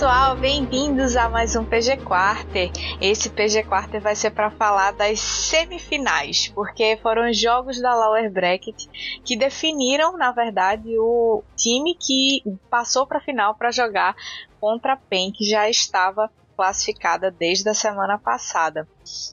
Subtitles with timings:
[0.00, 2.70] pessoal, bem-vindos a mais um PG Quarter.
[3.02, 8.86] Esse PG Quarter vai ser para falar das semifinais, porque foram jogos da Lower Bracket
[9.22, 14.16] que definiram, na verdade, o time que passou para a final para jogar
[14.58, 18.88] contra a PEN, que já estava classificada desde a semana passada.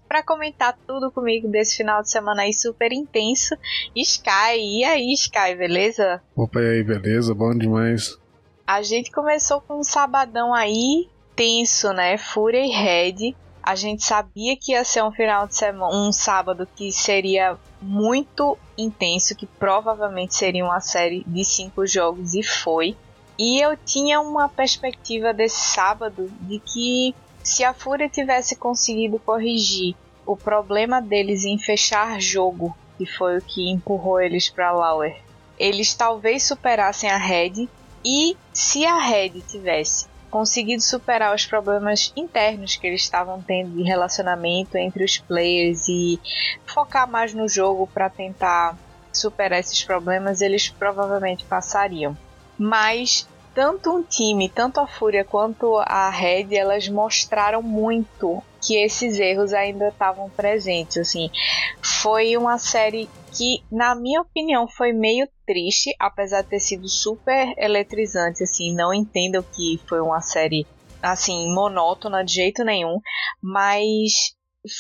[0.06, 3.56] Para comentar tudo comigo desse final de semana aí super intenso,
[3.95, 4.58] Sky.
[4.59, 6.22] E aí, Sky, beleza?
[6.36, 7.34] Opa, e aí, beleza?
[7.34, 8.18] Bom demais.
[8.68, 11.08] A gente começou com um sabadão aí
[11.38, 12.18] tenso, né?
[12.18, 13.34] Fúria e Red.
[13.64, 18.58] A gente sabia que ia ser um final de semana, um sábado que seria muito
[18.78, 22.98] intenso, que provavelmente seria uma série de cinco jogos e foi.
[23.40, 29.96] E eu tinha uma perspectiva desse sábado de que se a Fúria tivesse conseguido corrigir
[30.26, 35.22] o problema deles em fechar jogo, que foi o que empurrou eles para Lauer,
[35.58, 37.70] eles talvez superassem a Red
[38.03, 43.84] e se a Red tivesse conseguido superar os problemas internos que eles estavam tendo de
[43.84, 46.20] relacionamento entre os players e
[46.66, 48.78] focar mais no jogo para tentar
[49.12, 52.16] superar esses problemas, eles provavelmente passariam.
[52.58, 59.18] Mas tanto um time, tanto a Fúria quanto a Red, elas mostraram muito que esses
[59.18, 61.31] erros ainda estavam presentes, assim.
[61.81, 67.53] Foi uma série que, na minha opinião, foi meio triste, apesar de ter sido super
[67.58, 70.67] eletrizante, assim, não entendo que foi uma série
[71.02, 73.00] assim monótona de jeito nenhum,
[73.42, 74.36] mas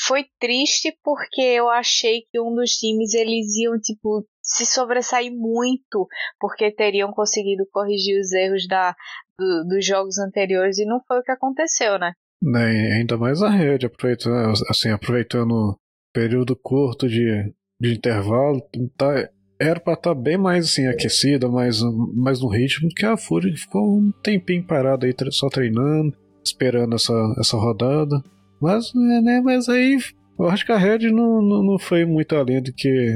[0.05, 6.07] foi triste porque eu achei que um dos times eles iam tipo se sobressair muito
[6.39, 8.95] porque teriam conseguido corrigir os erros da,
[9.37, 12.13] do, dos jogos anteriores e não foi o que aconteceu, né?
[12.41, 15.77] né ainda mais a rede, aproveitando, assim, aproveitando
[16.13, 18.61] período curto de, de intervalo,
[18.97, 19.29] tá,
[19.59, 21.81] era para estar tá bem mais assim, aquecida, mais,
[22.13, 26.13] mais no ritmo, que a Fúria ficou um tempinho parada aí, só treinando,
[26.43, 28.23] esperando essa, essa rodada.
[28.61, 29.97] Mas, né, mas aí
[30.39, 33.15] eu acho que a Red não, não, não foi muito além do que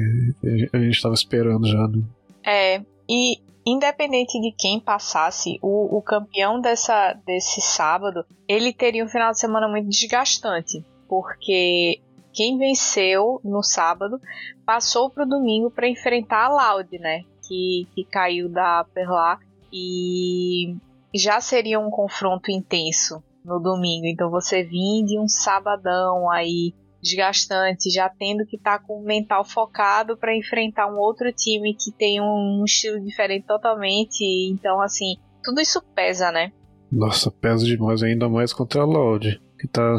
[0.74, 1.88] a gente estava esperando já.
[1.88, 2.03] Né?
[2.46, 9.07] É, e independente de quem passasse, o, o campeão dessa, desse sábado, ele teria um
[9.07, 12.01] final de semana muito desgastante, porque
[12.34, 14.19] quem venceu no sábado
[14.66, 17.22] passou para o domingo para enfrentar a Loud, né?
[17.47, 19.40] Que, que caiu da Perla
[19.72, 20.75] e
[21.14, 24.06] já seria um confronto intenso no domingo.
[24.06, 29.03] Então você vinha de um sabadão aí desgastante, já tendo que estar tá com o
[29.03, 34.24] mental focado para enfrentar um outro time que tem um estilo diferente totalmente.
[34.52, 36.52] Então, assim, tudo isso pesa, né?
[36.92, 39.96] Nossa, pesa demais, ainda mais contra a Loud, que tá.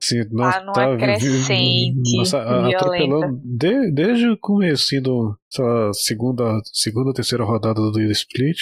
[0.00, 5.36] Assim, nossa, tá numa tá crescente nossa, atropelando de, desde o começo do
[5.92, 8.58] segunda, segunda, terceira rodada do Split.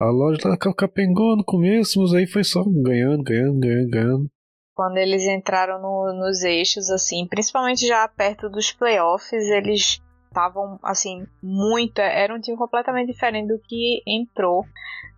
[0.00, 4.30] A loja tá capengou no começo, mas aí foi só ganhando, ganhando, ganhando, ganhando
[4.78, 11.26] quando eles entraram no, nos eixos, assim, principalmente já perto dos playoffs, eles estavam, assim,
[11.42, 11.98] muito.
[11.98, 14.64] Era um time completamente diferente do que entrou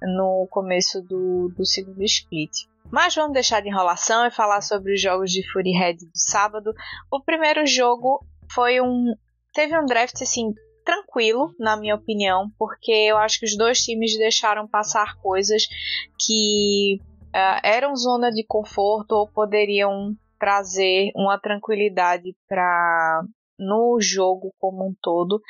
[0.02, 2.50] no começo do, do segundo split.
[2.90, 6.72] Mas vamos deixar de enrolação e falar sobre os jogos de Fury Red do sábado.
[7.10, 9.14] O primeiro jogo foi um.
[9.52, 10.54] Teve um draft, assim,
[10.84, 15.66] tranquilo, na minha opinião, porque eu acho que os dois times deixaram passar coisas
[16.18, 23.22] que uh, eram zona de conforto ou poderiam trazer uma tranquilidade para
[23.60, 25.40] no jogo como um todo.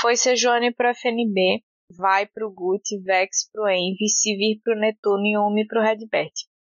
[0.00, 1.62] Foi Sejuani para FNB,
[1.96, 5.80] vai para o Gut, Vex para o Envy, Sivir para o Netuno e Umi para
[5.80, 6.32] o Redbert.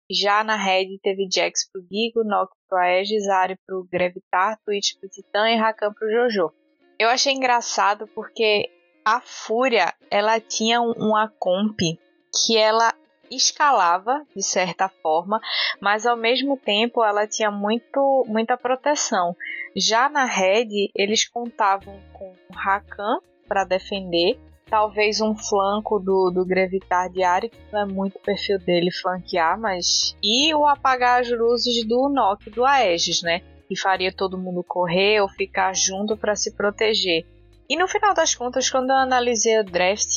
[0.09, 5.09] Já na Red teve Jax pro Gigo, Nock pro Aegis, Ari pro Grevitar, Twitch pro
[5.09, 6.53] Titã e Rakan pro Jojo.
[6.97, 8.69] Eu achei engraçado porque
[9.03, 12.93] a Fúria, ela tinha uma comp que ela
[13.29, 15.39] escalava de certa forma,
[15.81, 19.35] mas ao mesmo tempo ela tinha muito, muita proteção.
[19.79, 27.11] Já na Red, eles contavam com Rakan para defender, talvez um flanco do, do Grevitar
[27.11, 30.17] de Ari, que não é muito perfil dele flanquear, mas.
[30.23, 33.41] E o apagar as luzes do Nock do Aegis, né?
[33.69, 37.23] Que faria todo mundo correr ou ficar junto para se proteger.
[37.69, 40.09] E no final das contas, quando eu analisei o draft,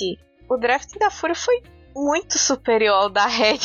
[0.48, 1.62] o draft da Fúria foi
[1.94, 3.58] muito superior ao da Red.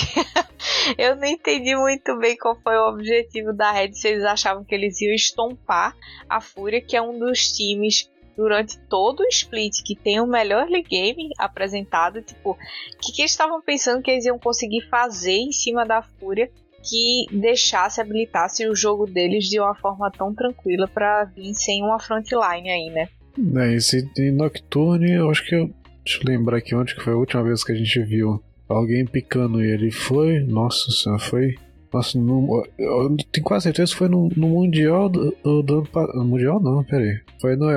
[0.98, 4.74] eu não entendi muito bem qual foi o objetivo da Red, se eles achavam que
[4.74, 5.96] eles iam estompar
[6.30, 10.64] a Fúria, que é um dos times durante todo o split, que tem o melhor
[10.64, 12.58] early game apresentado, tipo, o
[13.02, 16.52] que, que eles estavam pensando que eles iam conseguir fazer em cima da Fúria
[16.84, 22.00] que deixasse, habilitasse o jogo deles de uma forma tão tranquila para vir sem uma
[22.00, 23.10] frontline aí, né?
[23.58, 25.74] É, esse Nocturne, eu acho que.
[26.06, 29.06] Deixa eu lembrar aqui onde que foi a última vez que a gente viu alguém
[29.06, 29.92] picando ele.
[29.92, 30.40] Foi.
[30.42, 31.56] Nossa senhora, foi.
[31.92, 36.24] Nossa, no, eu tenho quase certeza que foi no, no Mundial do, do passado.
[36.24, 37.20] Mundial não, peraí.
[37.42, 37.68] Foi no,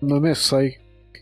[0.00, 0.76] no MSI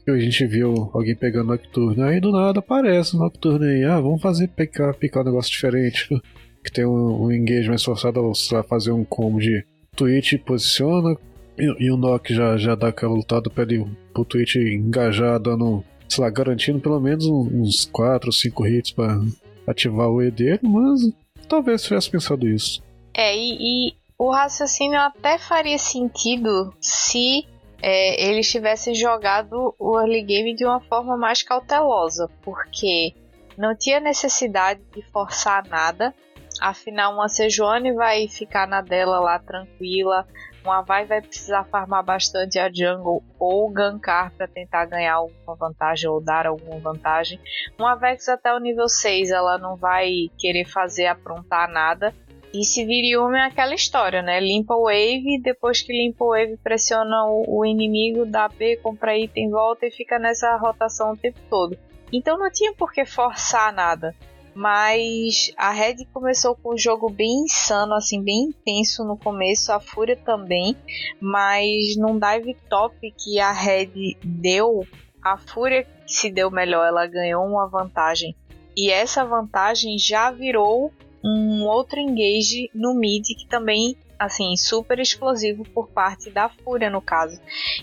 [0.04, 2.02] que a gente viu alguém pegando Nocturne.
[2.02, 3.84] Aí do nada aparece Nocturne aí.
[3.84, 6.08] Ah, vamos fazer picar, picar um negócio diferente.
[6.64, 8.20] Que tem um, um engage mais forçado,
[8.50, 9.64] vai fazer um combo de
[9.96, 11.16] Twitch posiciona,
[11.58, 15.82] e, e o Nock já, já dá aquela lutada pra ele, pro Twitch engajar, dando,
[16.08, 19.20] sei lá, garantindo pelo menos uns 4 ou 5 hits pra
[19.66, 21.00] ativar o E dele, mas
[21.48, 22.82] talvez tivesse pensado isso.
[23.14, 27.46] É, e, e o raciocínio até faria sentido se
[27.82, 33.14] é, eles tivessem jogado o early game de uma forma mais cautelosa, porque
[33.56, 36.14] não tinha necessidade de forçar nada.
[36.60, 40.26] Afinal, uma Sejuani vai ficar na dela lá tranquila,
[40.66, 46.10] uma vai vai precisar farmar bastante a jungle ou gankar para tentar ganhar alguma vantagem
[46.10, 47.38] ou dar alguma vantagem.
[47.78, 52.12] Uma Vex até o nível 6 ela não vai querer fazer aprontar nada.
[52.52, 54.40] E se Virium é aquela história, né?
[54.40, 59.16] Limpa o wave, depois que limpa o wave, pressiona o, o inimigo, dá B, compra
[59.16, 61.78] item, volta e fica nessa rotação o tempo todo.
[62.12, 64.14] Então não tinha por que forçar nada.
[64.56, 69.78] Mas a Red começou com um jogo bem insano, assim, bem intenso no começo, a
[69.78, 70.74] Fúria também.
[71.20, 74.82] Mas num dive top que a Red deu,
[75.22, 78.34] a Fúria se deu melhor, ela ganhou uma vantagem.
[78.74, 80.90] E essa vantagem já virou
[81.22, 87.02] um outro engage no mid que também assim super explosivo por parte da Fúria no
[87.02, 87.38] caso.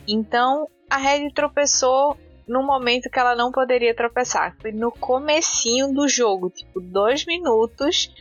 [0.07, 2.17] Então a Red tropeçou
[2.47, 4.55] no momento que ela não poderia tropeçar.
[4.61, 8.11] Foi no comecinho do jogo, tipo, dois minutos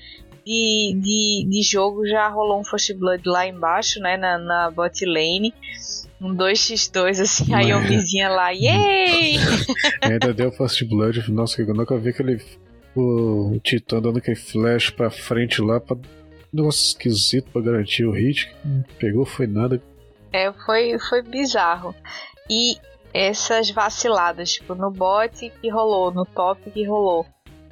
[0.45, 5.05] de, de, de jogo já rolou um First Blood lá embaixo, né, na, na bot
[5.05, 5.55] lane.
[6.21, 9.39] Um 2x2, assim, aí a Omizinha lá, yay!
[10.03, 12.41] Ainda deu First Blood, nossa, eu nunca vi aquele
[12.95, 15.97] o Titã dando aquele flash pra frente lá, pra...
[16.53, 18.55] Nossa, esquisito pra garantir o hit.
[18.99, 19.83] Pegou, foi nada.
[20.33, 21.95] É, foi, foi bizarro.
[22.51, 22.77] E
[23.12, 27.26] essas vaciladas, tipo, no bot que rolou, no top que rolou.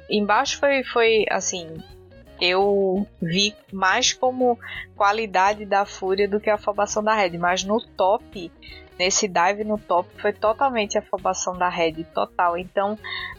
[0.09, 1.81] Embaixo foi, foi assim,
[2.41, 4.57] eu vi mais como
[4.95, 8.51] qualidade da Fúria do que a afobação da Red, mas no top,
[8.97, 12.57] nesse dive no top, foi totalmente a afobação da Red, total.
[12.57, 12.97] Então,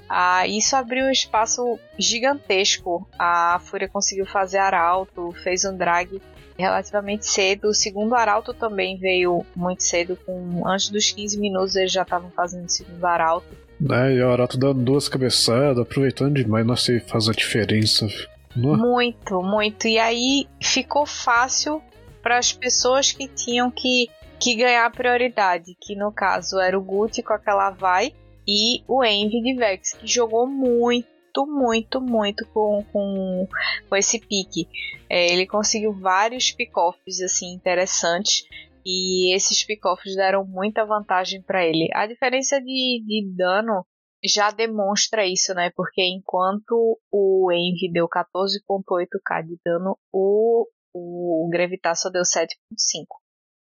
[0.09, 3.07] ah, isso abriu um espaço gigantesco.
[3.19, 6.23] A Fúria conseguiu fazer arauto, fez um drag
[6.63, 7.69] relativamente cedo.
[7.69, 12.31] O segundo arauto também veio muito cedo, com antes dos 15 minutos eles já estavam
[12.31, 13.47] fazendo o segundo arauto.
[13.91, 18.07] É, e o arauto dando duas cabeçadas, aproveitando demais, nossa, faz a diferença.
[18.55, 19.89] Muito, muito.
[19.89, 21.83] E aí ficou fácil
[22.23, 27.23] para as pessoas que tinham que, que ganhar prioridade, que no caso era o Guti
[27.23, 28.13] com aquela vai
[28.47, 33.49] e o Envy de Vex, que jogou muito muito, muito, muito com, com,
[33.89, 34.69] com esse pique.
[35.09, 38.45] É, ele conseguiu vários pick-offs assim, interessantes
[38.85, 41.89] e esses pick-offs deram muita vantagem para ele.
[41.95, 43.87] A diferença de, de dano
[44.25, 45.71] já demonstra isso, né?
[45.75, 53.07] Porque enquanto o Envy deu 14.8k de dano, o, o Gravitar só deu 7.5.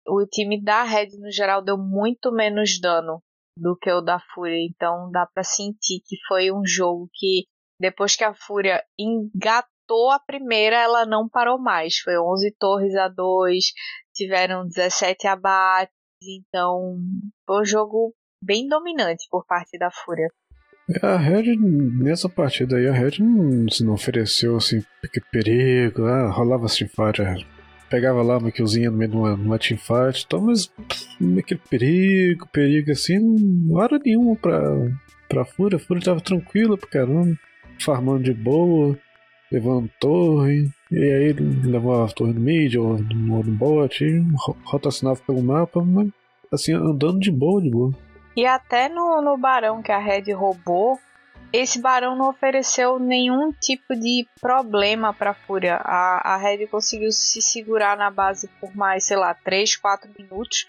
[0.07, 3.23] O time da Red no geral deu muito menos dano
[3.57, 7.47] do que o da Fúria, então dá para sentir que foi um jogo que
[7.81, 11.97] depois que a Fúria engatou a primeira, ela não parou mais.
[11.97, 13.65] Foi 11 torres a 2,
[14.15, 16.99] tiveram 17 abates, então
[17.47, 20.29] foi um jogo bem dominante por parte da Fúria.
[21.03, 24.83] A Red, nessa partida aí, a Red não, não ofereceu assim,
[25.31, 27.37] perigo, ah, rolava teamfight, é,
[27.89, 30.69] pegava lá uma killzinha no meio de uma, teamfight, então, mas
[31.39, 34.61] aquele perigo, perigo assim, não hora nenhuma pra,
[35.29, 37.39] pra Fúria, a Fúria tava tranquila pra caramba
[37.85, 38.99] farmando de boa,
[39.51, 44.05] levando torre, e aí levou a torre no mid ou no, bot,
[44.65, 46.09] rotacionava pelo mapa, mas
[46.53, 47.93] assim, andando de boa, de boa.
[48.37, 50.99] E até no, no barão que a Red roubou,
[51.53, 55.81] esse barão não ofereceu nenhum tipo de problema para Fúria.
[55.83, 60.67] A, a Red conseguiu se segurar na base por mais, sei lá, 3, 4 minutos,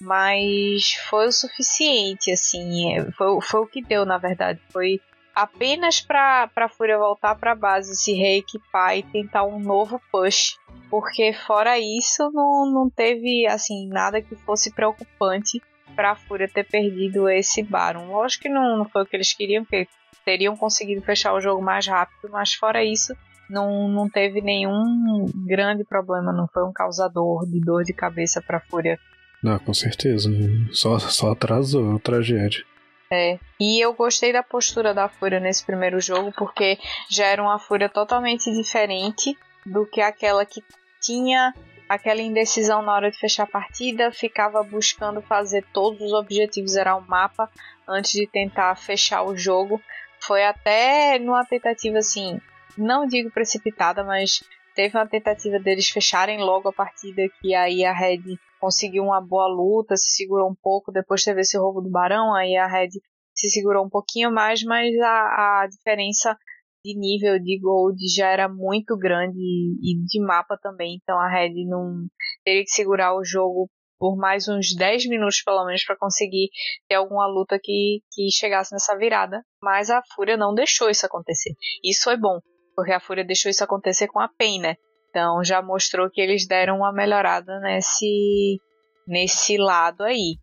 [0.00, 4.60] mas foi o suficiente, assim, é, foi, foi o que deu, na verdade.
[4.72, 5.00] Foi
[5.36, 10.56] apenas para a Fúria voltar para a base, se reequipar e tentar um novo push.
[10.88, 15.60] Porque fora isso, não, não teve assim nada que fosse preocupante
[15.94, 18.10] para a Fúria ter perdido esse Baron.
[18.10, 19.86] Lógico que não, não foi o que eles queriam, porque
[20.24, 23.14] teriam conseguido fechar o jogo mais rápido, mas fora isso,
[23.50, 28.56] não, não teve nenhum grande problema, não foi um causador de dor de cabeça para
[28.56, 28.98] a Fúria.
[29.42, 30.30] Não, com certeza.
[30.72, 32.64] Só, só atrasou a tragédia.
[33.10, 37.58] É, e eu gostei da postura da Fúria nesse primeiro jogo, porque já era uma
[37.58, 40.62] Fúria totalmente diferente do que aquela que
[41.00, 41.54] tinha
[41.88, 46.98] aquela indecisão na hora de fechar a partida, ficava buscando fazer todos os objetivos, zerar
[46.98, 47.48] o mapa
[47.88, 49.80] antes de tentar fechar o jogo.
[50.20, 52.40] Foi até numa tentativa assim,
[52.76, 54.42] não digo precipitada, mas
[54.74, 59.46] teve uma tentativa deles fecharem logo a partida que aí a Red conseguiu uma boa
[59.46, 62.90] luta, se segurou um pouco, depois teve esse roubo do Barão, aí a Red
[63.34, 66.36] se segurou um pouquinho mais, mas a, a diferença
[66.84, 71.64] de nível de gold já era muito grande e, de mapa também, então a Red
[71.66, 72.06] não
[72.44, 76.48] teria que segurar o jogo por mais uns 10 minutos pelo menos para conseguir
[76.88, 81.54] ter alguma luta que, que chegasse nessa virada, mas a Fúria não deixou isso acontecer.
[81.82, 82.38] Isso foi bom,
[82.74, 84.76] porque a Fúria deixou isso acontecer com a Pain, né?
[85.16, 88.60] Então já mostrou que eles deram uma melhorada nesse,
[89.08, 90.36] nesse lado aí.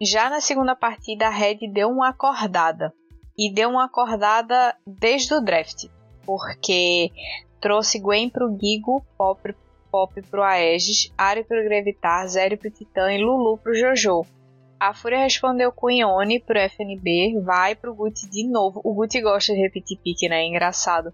[0.00, 2.94] Já na segunda partida, a Red deu uma acordada.
[3.36, 5.86] E deu uma acordada desde o draft.
[6.24, 7.10] Porque
[7.60, 9.52] trouxe Gwen pro Gigo, Pop,
[9.90, 14.24] Pop pro Aegis, Ari pro Grevitar, Zeri pro Titã e Lulu pro Jojo.
[14.78, 18.80] A Fúria respondeu com Ione pro FNB, vai pro Guti de novo.
[18.84, 20.44] O Guti gosta de repetir pique, né?
[20.44, 21.12] Engraçado.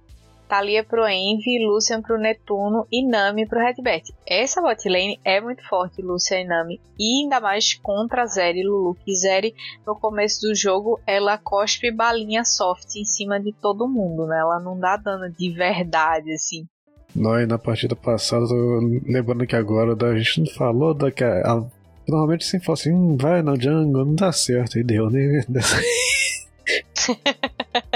[0.49, 4.05] Thalia pro Envy, Lucian pro Netuno e Nami pro Redbert.
[4.27, 6.81] Essa botlane é muito forte, Lucian e Nami.
[6.99, 8.97] E ainda mais contra Zeri e Lulu.
[9.05, 9.55] Que Zeri,
[9.87, 14.39] no começo do jogo, ela cospe balinha soft em cima de todo mundo, né?
[14.39, 16.67] Ela não dá dano de verdade, assim.
[17.15, 21.43] Nós, na partida passada, tô lembrando que agora a gente não falou da que a,
[21.43, 21.63] a,
[22.09, 25.31] normalmente sempre fala assim, hum, vai na jungle, não dá certo, e deu, né?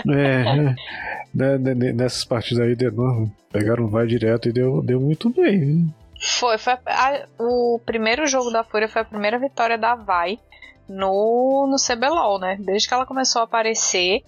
[0.09, 0.75] é,
[1.37, 5.93] né, nessas partidas aí de novo, pegaram vai direto e deu, deu muito bem.
[6.21, 10.38] Foi, foi a, o primeiro jogo da Fúria foi a primeira vitória da Vai
[10.88, 12.57] no, no CBLOL, né?
[12.59, 14.23] Desde que ela começou a aparecer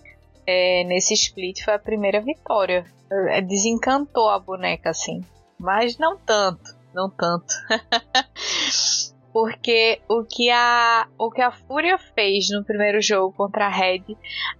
[0.47, 2.85] é, nesse split foi a primeira vitória.
[3.11, 5.25] É, desencantou a boneca, assim.
[5.59, 7.55] Mas não tanto, não tanto.
[9.39, 14.03] porque o que a o que a Fúria fez no primeiro jogo contra a Red,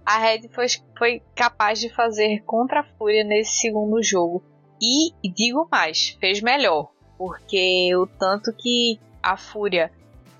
[0.05, 0.67] a Red foi,
[0.97, 4.41] foi capaz de fazer contra a Fúria nesse segundo jogo.
[4.81, 9.91] E digo mais, fez melhor, porque o tanto que a Fúria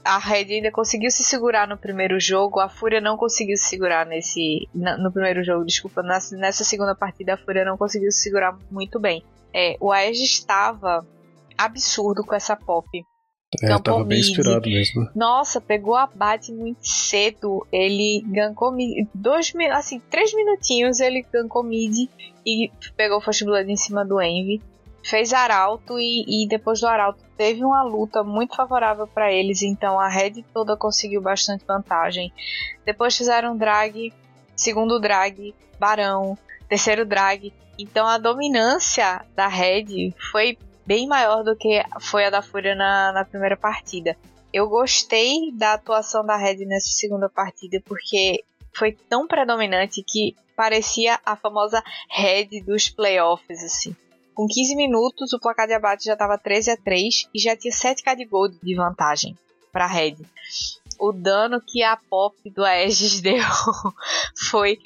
[0.05, 4.05] a Red ainda conseguiu se segurar no primeiro jogo, a Fúria não conseguiu se segurar
[4.05, 9.01] nesse no primeiro jogo, desculpa, nessa, segunda partida a Fúria não conseguiu se segurar muito
[9.01, 9.21] bem.
[9.53, 11.05] É, o Aegis estava
[11.57, 12.87] absurdo com essa pop.
[13.63, 15.09] É, tava bem inspirado mesmo.
[15.15, 17.65] Nossa, pegou abate muito cedo.
[17.71, 19.07] Ele gankou mid.
[19.13, 22.07] Dois, assim, três minutinhos ele gankou mid
[22.45, 24.61] e pegou o First Blood em cima do Envy.
[25.03, 29.63] Fez Arauto e, e depois do Arauto teve uma luta muito favorável para eles.
[29.63, 32.31] Então a Red toda conseguiu bastante vantagem.
[32.85, 34.13] Depois fizeram drag,
[34.55, 36.37] segundo drag, Barão,
[36.67, 37.51] terceiro drag.
[37.79, 40.55] Então a dominância da Red foi
[40.89, 44.17] bem maior do que foi a da Fúria na, na primeira partida.
[44.51, 48.43] Eu gostei da atuação da Red nessa segunda partida porque
[48.75, 53.95] foi tão predominante que parecia a famosa Red dos playoffs, assim.
[54.33, 57.71] Com 15 minutos, o placar de abate já estava 13 a 3 e já tinha
[57.71, 59.37] 7k de gold de vantagem
[59.71, 60.15] para a Red.
[60.99, 63.37] O dano que a Pop do Aegis deu
[64.49, 64.79] foi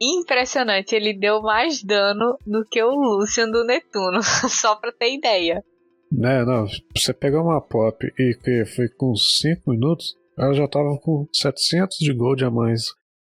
[0.00, 0.94] impressionante.
[0.94, 5.62] Ele deu mais dano do que o Lucian do Netuno, só pra ter ideia.
[6.10, 10.98] Né, não, você pegar uma pop e que foi com 5 minutos, ela já tava
[11.00, 12.84] com 700 de gold a mais.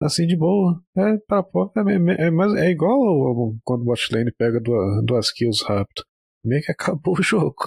[0.01, 0.81] Assim, de boa.
[0.95, 2.97] É, pra pop é, é, é, é igual
[3.63, 6.03] quando o botlane pega duas, duas kills rápido.
[6.45, 7.65] Meio que acabou o jogo.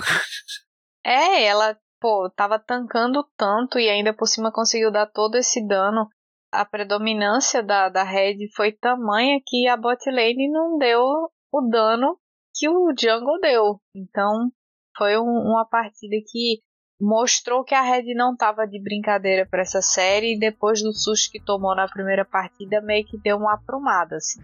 [1.05, 6.09] É, ela, pô, tava tancando tanto e ainda por cima conseguiu dar todo esse dano
[6.53, 11.03] a predominância da, da Red foi tamanha que a bot lane não deu
[11.51, 12.19] o dano
[12.55, 13.81] que o jungle deu.
[13.97, 14.51] Então
[14.97, 16.61] foi um, uma partida que
[17.01, 21.33] mostrou que a Red não estava de brincadeira para essa série e depois do susto
[21.33, 24.41] que tomou na primeira partida meio que deu uma aprumada assim.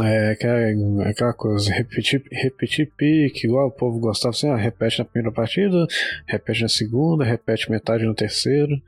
[0.00, 5.04] É, é aquela coisa, repetir, repetir pique, igual o povo gostava assim, ah, repete na
[5.04, 5.84] primeira partida,
[6.28, 8.80] repete na segunda, repete metade no terceiro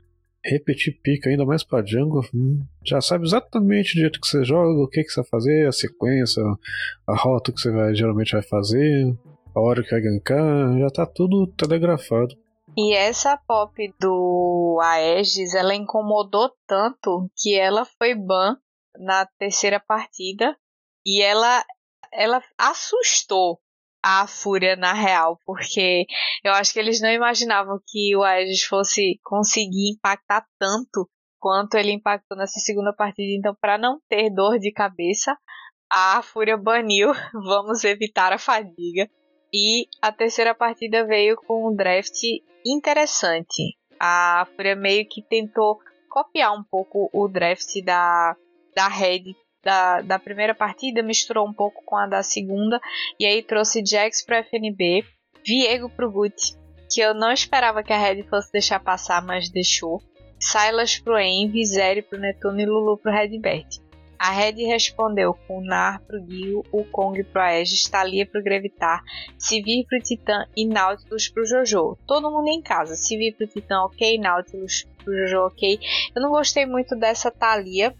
[0.43, 4.81] repetir pica ainda mais pra jungle, hum, já sabe exatamente o jeito que você joga,
[4.81, 6.43] o que, que você vai fazer, a sequência,
[7.07, 9.15] a rota que você vai, geralmente vai fazer,
[9.55, 12.35] a hora que vai gankar, já tá tudo telegrafado.
[12.75, 18.57] E essa pop do Aegis, ela incomodou tanto que ela foi ban
[18.97, 20.57] na terceira partida
[21.05, 21.63] e ela
[22.11, 23.59] ela assustou
[24.03, 26.05] a Fúria na real, porque
[26.43, 31.91] eu acho que eles não imaginavam que o Aegis fosse conseguir impactar tanto quanto ele
[31.91, 33.31] impactou nessa segunda partida.
[33.31, 35.37] Então, para não ter dor de cabeça,
[35.91, 39.09] a Fúria baniu Vamos Evitar a Fadiga.
[39.53, 42.17] E a terceira partida veio com um draft
[42.65, 43.77] interessante.
[43.99, 45.79] A Fúria meio que tentou
[46.09, 48.35] copiar um pouco o draft da,
[48.75, 52.79] da Red da, da primeira partida, misturou um pouco com a da segunda,
[53.19, 55.05] e aí trouxe Jax pro FNB,
[55.45, 56.55] Viego pro Gucci,
[56.91, 60.01] que eu não esperava que a Red fosse deixar passar, mas deixou.
[60.39, 63.81] Silas pro Envy, Zeri pro Netuno e Lulu pro Redbert.
[64.19, 69.01] A Red respondeu com Nar pro Gil, o Kong pro Aegis, Thalia pro Grevitar,
[69.37, 71.97] Sivir pro Titã e Nautilus pro Jojo.
[72.07, 72.95] Todo mundo em casa.
[72.95, 75.77] Sivir pro Titã ok, Nautilus pro Jojo ok.
[76.15, 77.93] Eu não gostei muito dessa Thalia,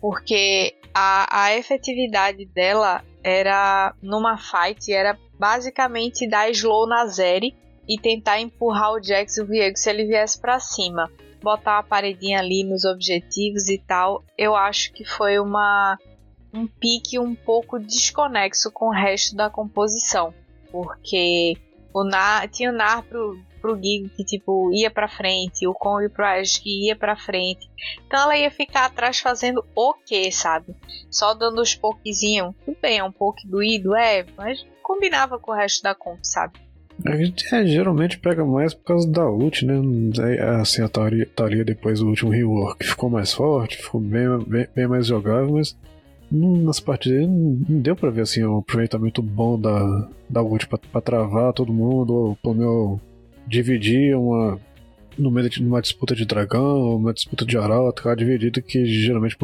[0.00, 7.56] porque a, a efetividade dela era numa fight, era basicamente dar slow na Zeri
[7.88, 11.10] e tentar empurrar o Jax e o Viego se ele viesse para cima.
[11.42, 14.24] Botar a paredinha ali nos objetivos e tal.
[14.36, 15.96] Eu acho que foi uma
[16.52, 20.34] um pique um pouco desconexo com o resto da composição.
[20.70, 21.56] Porque
[21.94, 26.08] o Nar, tinha o Nar pro, pro Gigo que tipo ia para frente, o Kong
[26.08, 27.68] pro Ash que ia para frente.
[28.06, 30.74] Então ela ia ficar atrás fazendo o que, sabe?
[31.10, 32.54] Só dando os pokezinhos.
[32.64, 36.58] Tudo bem, é um pouco doído, é, mas combinava com o resto da comp, sabe?
[37.06, 39.74] A gente é, geralmente pega mais por causa da ult, né?
[40.60, 45.06] Assim, a Taria depois do último rework ficou mais forte, ficou bem, bem, bem mais
[45.06, 45.76] jogável, mas
[46.30, 51.00] nas partidas não deu pra ver assim, um aproveitamento bom da, da ult pra, pra
[51.00, 53.00] travar todo mundo, ou pelo meu
[53.48, 54.60] dividir uma
[55.18, 59.36] no meio de uma disputa de dragão, uma disputa de arauto, cara dividido que geralmente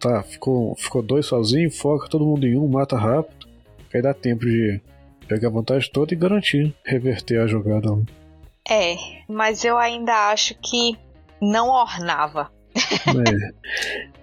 [0.00, 3.46] tá, ficou, ficou dois sozinho, foca todo mundo em um, mata rápido,
[3.92, 4.80] aí dá tempo de
[5.26, 7.88] pegar a vantagem toda e garantir reverter a jogada.
[8.68, 8.96] É,
[9.28, 10.96] mas eu ainda acho que
[11.40, 12.50] não ornava.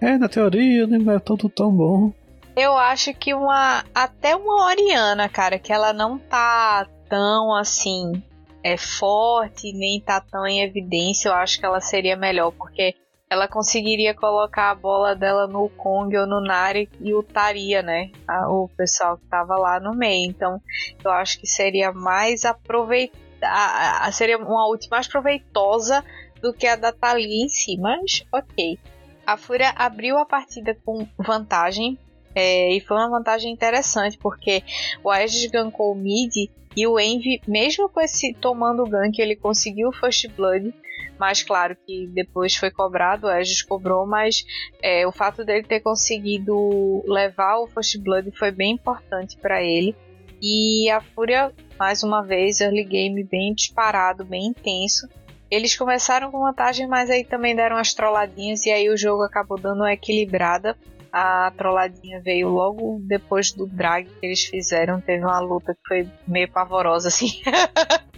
[0.00, 2.12] É, é na teoria não é tudo tão bom.
[2.56, 8.22] Eu acho que uma até uma Oriana, cara, que ela não tá tão assim
[8.66, 12.96] é forte, nem tá tão em evidência, eu acho que ela seria melhor, porque
[13.30, 18.10] ela conseguiria colocar a bola dela no Kong ou no Nari e utaria, né?
[18.26, 20.28] A, o pessoal que tava lá no meio.
[20.28, 20.60] Então,
[21.04, 24.12] eu acho que seria mais aproveitar.
[24.12, 26.04] Seria uma ult mais proveitosa
[26.42, 28.78] do que a da Thalia em si, mas ok.
[29.24, 31.96] A Fúria abriu a partida com vantagem.
[32.38, 34.62] É, e foi uma vantagem interessante, porque
[35.02, 39.34] o Aegis gankou o mid e o Envy, mesmo com esse tomando o gank, ele
[39.34, 40.74] conseguiu o First Blood.
[41.18, 44.44] Mas claro que depois foi cobrado, o Aegis cobrou, mas
[44.82, 49.96] é, o fato dele ter conseguido levar o First Blood foi bem importante para ele.
[50.42, 55.08] E a Fúria, mais uma vez, early game bem disparado, bem intenso.
[55.50, 59.58] Eles começaram com vantagem, mas aí também deram as trolladinhas e aí o jogo acabou
[59.58, 60.76] dando uma equilibrada
[61.12, 65.00] a trolladinha veio logo depois do drag que eles fizeram.
[65.00, 67.40] Teve uma luta que foi meio pavorosa, assim.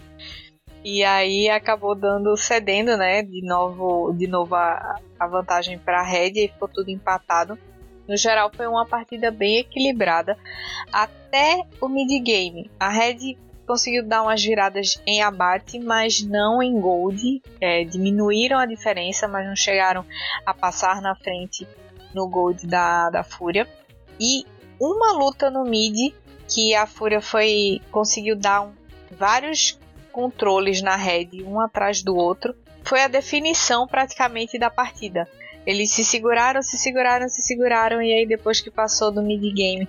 [0.84, 3.22] e aí acabou dando, cedendo, né?
[3.22, 7.58] De novo, de novo a, a vantagem para a Red e ficou tudo empatado.
[8.06, 10.36] No geral, foi uma partida bem equilibrada
[10.90, 12.70] até o mid-game.
[12.80, 17.42] A Red conseguiu dar umas viradas em abate, mas não em gold.
[17.60, 20.06] É, diminuíram a diferença, mas não chegaram
[20.46, 21.68] a passar na frente
[22.14, 23.68] no Gold da, da Fúria.
[24.18, 24.44] E
[24.80, 26.14] uma luta no mid
[26.48, 28.72] que a Fúria foi conseguiu dar um,
[29.10, 29.78] vários
[30.12, 32.54] controles na red, um atrás do outro.
[32.82, 35.28] Foi a definição praticamente da partida.
[35.66, 39.86] Eles se seguraram, se seguraram, se seguraram e aí depois que passou do mid game,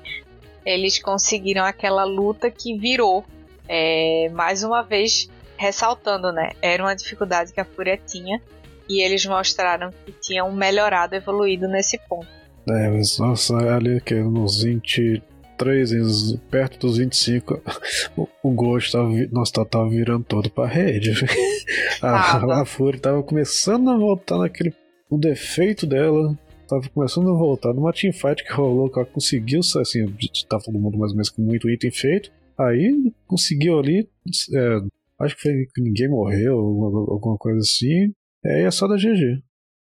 [0.66, 3.24] eles conseguiram aquela luta que virou
[3.68, 6.52] é, mais uma vez ressaltando, né?
[6.62, 8.42] Era uma dificuldade que a Fúria tinha
[8.90, 12.28] e eles mostraram que tinham melhorado, evoluído nesse ponto.
[12.68, 17.62] É, mas nossa, ali que nos 23, perto dos 25,
[18.18, 21.12] o, o Ghost tava, nossa, tava, tava virando todo pra rede.
[22.02, 24.74] a, a Fúria tava começando a voltar naquele.
[25.10, 30.06] O defeito dela tava começando a voltar numa teamfight que rolou, que ela conseguiu, assim,
[30.48, 32.32] tava todo mundo mais ou menos com muito item feito.
[32.58, 34.08] Aí conseguiu ali,
[34.54, 34.80] é,
[35.20, 38.14] acho que foi que ninguém morreu, alguma coisa assim.
[38.44, 39.44] É, é só da GG.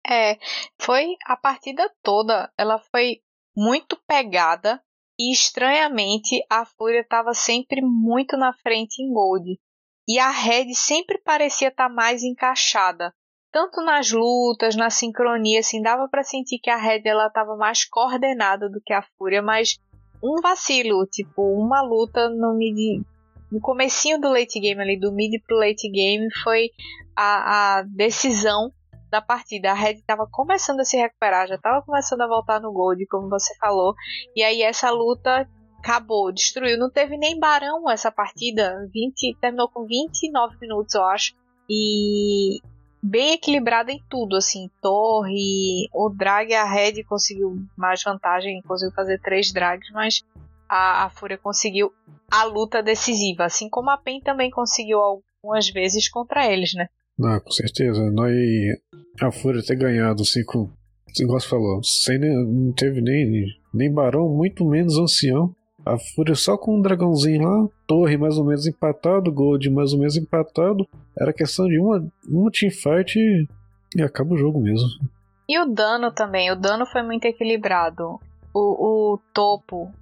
[0.08, 0.36] É,
[0.80, 3.20] foi a partida toda, ela foi
[3.56, 4.82] muito pegada
[5.18, 9.58] e estranhamente a Fúria estava sempre muito na frente em Gold.
[10.08, 13.14] e a Red sempre parecia estar tá mais encaixada.
[13.52, 17.84] Tanto nas lutas, na sincronia, assim, dava para sentir que a Red ela estava mais
[17.84, 19.78] coordenada do que a Fúria, mas
[20.22, 23.04] um vacilo, tipo, uma luta no mid
[23.52, 26.70] no comecinho do late game ali, do mid pro late game, foi
[27.14, 28.72] a, a decisão
[29.10, 29.70] da partida.
[29.70, 33.28] A Red estava começando a se recuperar, já estava começando a voltar no Gold, como
[33.28, 33.94] você falou.
[34.34, 35.46] E aí essa luta
[35.78, 36.78] acabou, destruiu.
[36.78, 38.88] Não teve nem barão essa partida.
[38.90, 41.34] 20, terminou com 29 minutos, eu acho.
[41.68, 42.58] E
[43.02, 49.20] bem equilibrada em tudo, assim, torre, o drag a Red conseguiu mais vantagem, conseguiu fazer
[49.20, 50.22] três drags, mas
[50.72, 51.92] a, a Fúria conseguiu
[52.30, 56.88] a luta decisiva, assim como a PEN também conseguiu algumas vezes contra eles, né?
[57.18, 58.10] Não, com certeza.
[58.10, 58.34] Nós,
[59.20, 60.70] a Fúria ter ganhado, assim, com,
[61.20, 65.54] igual você falou, sem, não teve nem, nem Barão, muito menos Ancião.
[65.84, 69.98] A Fúria só com um dragãozinho lá, torre mais ou menos empatado, Gold mais ou
[69.98, 70.88] menos empatado.
[71.18, 73.46] Era questão de uma, uma teamfight e,
[73.96, 74.88] e acaba o jogo mesmo.
[75.46, 78.18] E o dano também, o dano foi muito equilibrado.
[78.54, 79.92] O, o topo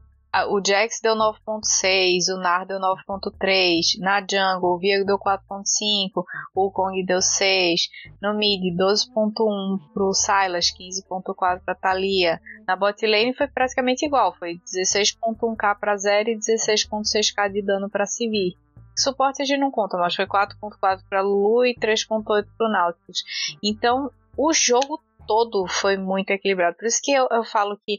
[0.49, 6.71] o Jax deu 9.6, o Nar deu 9.3, na Jungle o Viego deu 4.5, o
[6.71, 7.81] Kong deu 6,
[8.23, 14.59] no mid 12.1 pro Silas, 15.4 pra Thalia, na bot lane foi praticamente igual, foi
[14.59, 18.55] 16.1k para 0 e 16.6k de dano para Sivir.
[18.97, 23.25] Suporte a gente não conta, mas foi 4.4 para Lulu e 3.8 pro Nautilus.
[23.63, 26.77] Então, o jogo todo foi muito equilibrado.
[26.77, 27.99] Por isso que eu, eu falo que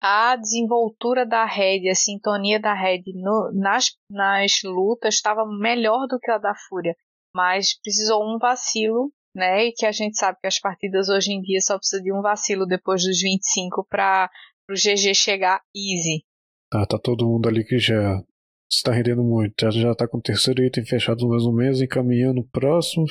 [0.00, 6.18] a desenvoltura da Red, a sintonia da Red no, nas, nas lutas estava melhor do
[6.18, 6.96] que a da Fúria,
[7.34, 9.66] mas precisou um vacilo, né?
[9.66, 12.22] E que a gente sabe que as partidas hoje em dia só precisa de um
[12.22, 14.30] vacilo depois dos 25 para
[14.70, 16.24] o GG chegar easy.
[16.70, 18.22] Tá, tá todo mundo ali que já
[18.70, 22.40] está rendendo muito, já, já tá com o terceiro item fechado mais um mês, encaminhando
[22.40, 23.04] o próximo.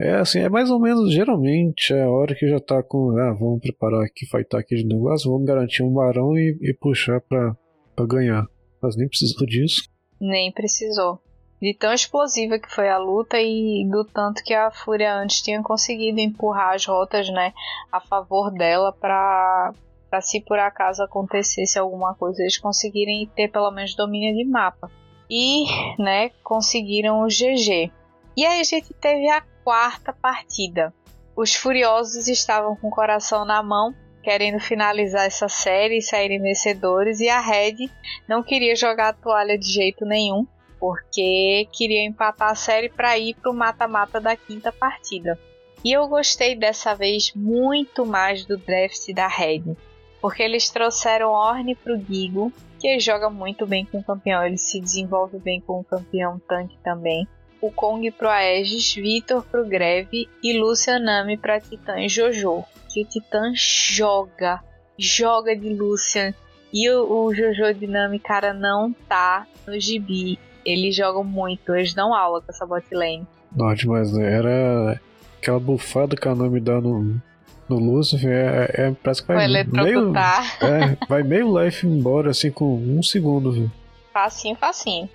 [0.00, 3.10] É assim, é mais ou menos, geralmente, é a hora que já tá com.
[3.18, 7.20] Ah, vamos preparar aqui, fightar aqui de negócio, vamos garantir um barão e, e puxar
[7.20, 7.54] pra,
[7.94, 8.46] pra ganhar.
[8.82, 9.82] Mas nem precisou disso.
[10.18, 11.20] Nem precisou.
[11.60, 15.62] De tão explosiva que foi a luta e do tanto que a Fúria antes tinha
[15.62, 17.52] conseguido empurrar as rotas, né,
[17.92, 19.74] a favor dela para
[20.08, 24.90] para se por acaso acontecesse alguma coisa eles conseguirem ter pelo menos domínio de mapa.
[25.28, 25.66] E,
[26.02, 27.92] né, conseguiram o GG.
[28.36, 30.92] E aí a gente teve a quarta partida.
[31.36, 37.20] Os Furiosos estavam com o coração na mão, querendo finalizar essa série e saírem vencedores,
[37.20, 37.88] e a Red
[38.28, 40.46] não queria jogar a toalha de jeito nenhum,
[40.78, 45.38] porque queria empatar a série para ir para o mata-mata da quinta partida.
[45.82, 49.76] E eu gostei dessa vez muito mais do draft da Red,
[50.20, 54.58] porque eles trouxeram Orne para o Gigo, que joga muito bem com o campeão, ele
[54.58, 57.26] se desenvolve bem com o campeão tanque também
[57.60, 62.64] o Kong pro Aegis, Vitor pro Greve e Lúcia Nami pra Titã e Jojo.
[62.88, 64.60] Que o Titã joga,
[64.98, 66.34] joga de Lucian.
[66.72, 70.38] E o, o Jojo Nami, cara, não tá no gibi.
[70.64, 73.26] Eles jogam muito, eles dão aula com essa botlane.
[73.54, 74.32] Não, demais, né?
[74.32, 75.00] Era
[75.38, 77.20] aquela bufada que a Nami dá no,
[77.68, 82.76] no Lucifer é, é, parece que vai meio, é, vai meio life embora assim com
[82.76, 83.70] um segundo, viu?
[84.12, 85.08] Facinho, facinho.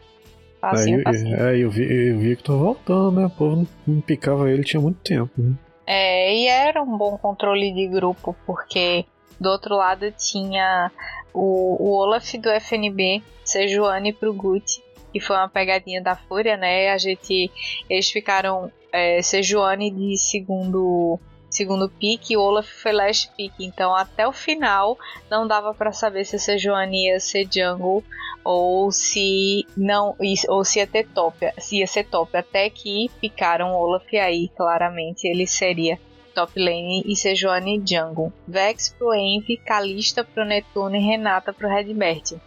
[0.71, 1.36] Facinho, aí, facinho.
[1.36, 3.25] É, eu vi, eu vi que tô voltando, né?
[3.28, 5.32] O povo não picava ele tinha muito tempo.
[5.38, 5.54] Né?
[5.86, 9.06] É, e era um bom controle de grupo, porque
[9.39, 10.91] do outro lado tinha
[11.32, 14.82] o, o Olaf do FNB, Sejuani pro Gucci,
[15.13, 16.89] que foi uma pegadinha da Fúria, né?
[16.89, 17.51] A gente.
[17.88, 23.54] Eles ficaram é, Sejuani de segundo segundo pick e Olaf foi last pick.
[23.60, 24.97] Então até o final
[25.30, 28.04] não dava para saber se a Sejuani ia ser jungle
[28.45, 30.15] ou se não
[30.47, 35.27] ou se ia ter top, se ia ser top, até que picaram Olaf aí, claramente
[35.27, 35.99] ele seria
[36.36, 38.31] top lane e Sejuani jungle.
[38.47, 42.38] Vex pro Envy, Kalista pro Netuno e Renata pro Redbert.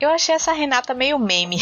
[0.00, 1.56] Eu achei essa Renata meio meme.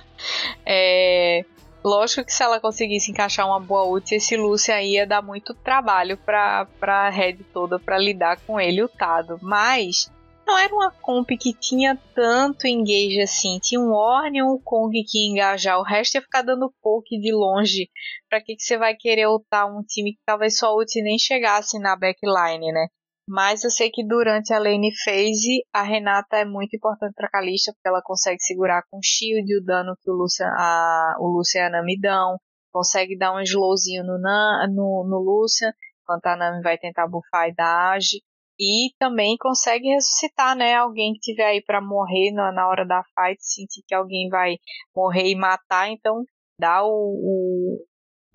[0.64, 1.44] é,
[1.86, 6.16] Lógico que se ela conseguisse encaixar uma boa ult, esse Lucian ia dar muito trabalho
[6.16, 9.38] pra, pra Red toda para lidar com ele lutado.
[9.40, 10.10] Mas
[10.46, 13.58] não era uma comp que tinha tanto engage assim.
[13.60, 15.78] Tinha um Orne e um Kong que ia engajar.
[15.78, 17.90] O resto ia ficar dando poke de longe.
[18.30, 21.78] Pra que, que você vai querer ultar um time que talvez sua ult nem chegasse
[21.78, 22.86] na backline, né?
[23.28, 27.72] Mas eu sei que durante a lane phase, a Renata é muito importante pra Kalista,
[27.72, 31.70] porque ela consegue segurar com shield o dano que o Lucian, a, o Lucian e
[31.70, 32.38] Nami dão.
[32.72, 37.54] Consegue dar um slowzinho no, no, no Lucian, enquanto a Nami vai tentar buffar e
[37.54, 38.22] dar age.
[38.58, 40.74] E também consegue ressuscitar, né?
[40.74, 44.56] Alguém que tiver aí para morrer na, na hora da fight, sentir que alguém vai
[44.94, 45.90] morrer e matar.
[45.90, 46.24] Então
[46.58, 47.86] dá o, o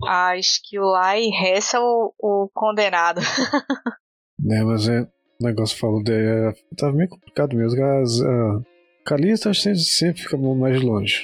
[0.06, 3.20] a skill lá e resta o, o condenado.
[4.38, 5.02] né, mas é.
[5.40, 6.12] O negócio falou de.
[6.12, 7.82] É, tá meio complicado mesmo.
[7.82, 8.62] A
[9.04, 11.20] Calista sempre, sempre fica mais longe.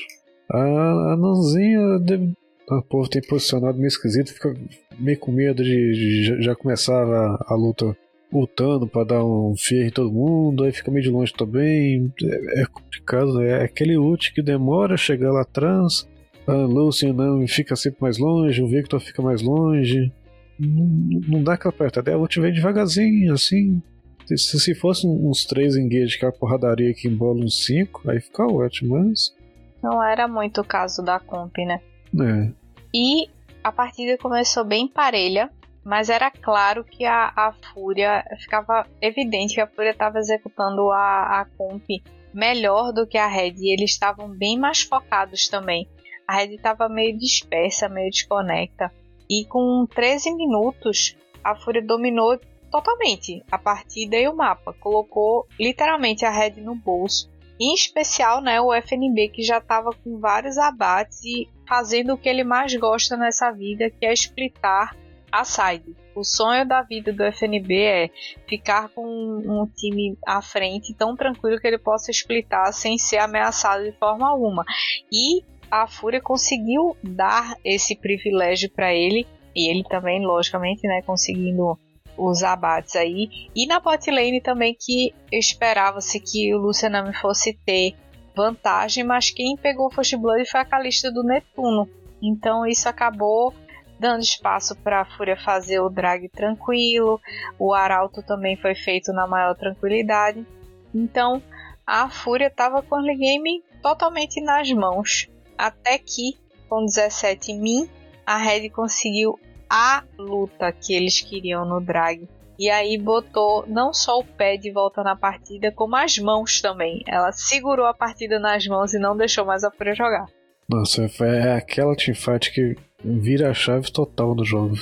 [0.51, 2.35] A Anãozinha deve,
[2.69, 4.53] o povo tem posicionado meio esquisito, fica
[4.99, 7.97] meio com medo de, de já começar a, a luta
[8.33, 12.13] lutando para dar um ferro em todo mundo, aí fica meio de longe também.
[12.23, 13.63] É, é complicado, né?
[13.63, 16.09] É aquele ult que demora a chegar lá atrás.
[16.47, 20.13] A Lucian não fica sempre mais longe, o Victor fica mais longe.
[20.59, 20.87] Não,
[21.29, 22.13] não dá aquela apertada.
[22.13, 23.83] A ult vem devagarzinho, assim.
[24.27, 28.45] Se, se fosse uns três engage que a porradaria que embola uns cinco, aí fica
[28.45, 29.35] ótimo, mas.
[29.83, 31.81] Não era muito o caso da comp, né?
[32.21, 32.51] É.
[32.95, 33.29] E
[33.63, 35.51] a partida começou bem parelha,
[35.89, 41.41] mas era claro que a, a Fúria ficava evidente que a Fúria estava executando a,
[41.41, 41.89] a comp
[42.35, 45.89] melhor do que a Red e eles estavam bem mais focados também.
[46.27, 48.93] A Red estava meio dispersa, meio desconecta.
[49.31, 52.39] E com 13 minutos, a Fúria dominou
[52.71, 54.75] totalmente a partida e o mapa.
[54.79, 60.21] Colocou literalmente a Red no bolso em especial, né, o FNB que já estava com
[60.21, 64.95] vários abates e fazendo o que ele mais gosta nessa vida, que é splitar
[65.31, 65.97] a side.
[66.15, 68.11] O sonho da vida do FNB é
[68.49, 73.85] ficar com um time à frente tão tranquilo que ele possa splitar sem ser ameaçado
[73.85, 74.65] de forma alguma.
[75.13, 81.79] E a Fúria conseguiu dar esse privilégio para ele e ele também, logicamente, né, conseguindo
[82.17, 83.29] os abates aí.
[83.55, 87.95] E na bot lane também que esperava-se que o Lucianami fosse ter
[88.35, 91.89] vantagem, mas quem pegou o First Blood foi a Calista do Netuno.
[92.23, 93.55] Então isso acabou
[93.99, 97.21] dando espaço para a Fúria fazer o drag tranquilo.
[97.59, 100.47] O Arauto também foi feito na maior tranquilidade.
[100.95, 101.43] Então
[101.87, 105.29] a Fúria estava com o early game totalmente nas mãos.
[105.57, 107.89] Até que, com 17 min,
[108.25, 112.29] a Red conseguiu a luta que eles queriam no drag.
[112.59, 117.03] E aí botou não só o pé de volta na partida, como as mãos também.
[117.07, 120.27] Ela segurou a partida nas mãos e não deixou mais a Fúria jogar.
[120.69, 124.75] Nossa, é aquela teamfight que vira a chave total do jogo.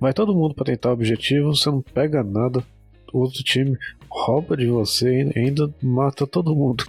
[0.00, 2.62] Vai todo mundo para tentar o objetivo, você não pega nada.
[3.12, 3.76] O outro time
[4.08, 6.84] rouba de você e ainda mata todo mundo.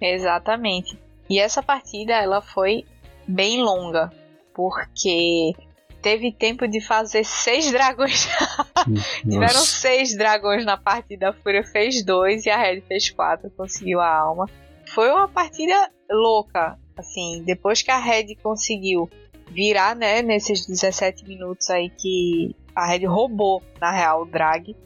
[0.00, 0.98] Exatamente.
[1.28, 2.84] E essa partida ela foi
[3.26, 4.10] bem longa,
[4.54, 5.52] porque
[6.00, 8.28] teve tempo de fazer seis dragões.
[9.22, 11.28] Tiveram seis dragões na partida.
[11.28, 14.46] A Fúria fez dois e a Red fez quatro, conseguiu a alma.
[14.94, 16.78] Foi uma partida louca.
[16.96, 19.08] Assim, depois que a Red conseguiu
[19.50, 24.76] virar, né, nesses 17 minutos aí que a Red roubou, na real, o drag.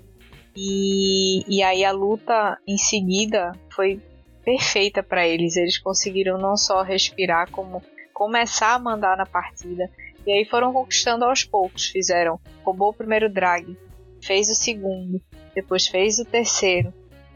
[0.57, 4.01] E, e aí a luta em seguida foi
[4.45, 5.57] perfeita para eles.
[5.57, 9.91] Eles conseguiram não só respirar, como começar a mandar na partida.
[10.27, 11.87] E aí foram conquistando aos poucos.
[11.87, 13.77] Fizeram, roubou o primeiro drag,
[14.23, 15.21] fez o segundo,
[15.55, 16.93] depois fez o terceiro,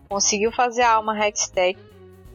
[0.08, 1.78] conseguiu fazer a alma Hextech.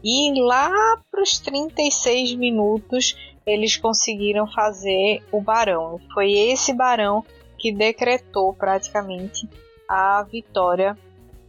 [0.04, 0.69] E lá
[1.12, 5.99] para os 36 minutos eles conseguiram fazer o barão.
[6.13, 7.23] Foi esse barão
[7.58, 9.47] que decretou praticamente
[9.88, 10.97] a vitória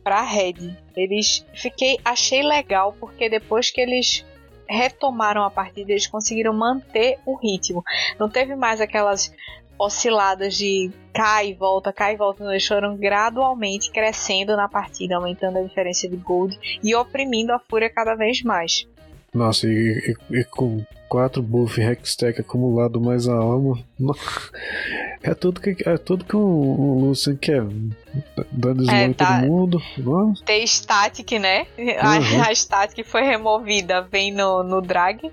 [0.02, 0.76] para Red.
[0.96, 4.24] Eles fiquei achei legal porque depois que eles
[4.68, 7.82] retomaram a partida, eles conseguiram manter o ritmo.
[8.18, 9.32] Não teve mais aquelas
[9.78, 12.44] osciladas de cai e volta, cai e volta.
[12.44, 17.90] Eles foram gradualmente crescendo na partida, aumentando a diferença de gold e oprimindo a Fúria
[17.90, 18.86] cada vez mais.
[19.34, 23.78] Nossa, e, e, e com quatro buff Hextech acumulado mais a alma.
[25.24, 27.62] É tudo que, é tudo que um, Lucian quer.
[28.50, 29.82] Dando slow é, em tá, todo mundo.
[29.98, 30.44] Nossa.
[30.44, 31.64] Tem static, né?
[31.78, 32.42] Uhum.
[32.42, 35.30] A, a static foi removida, vem no, no drag.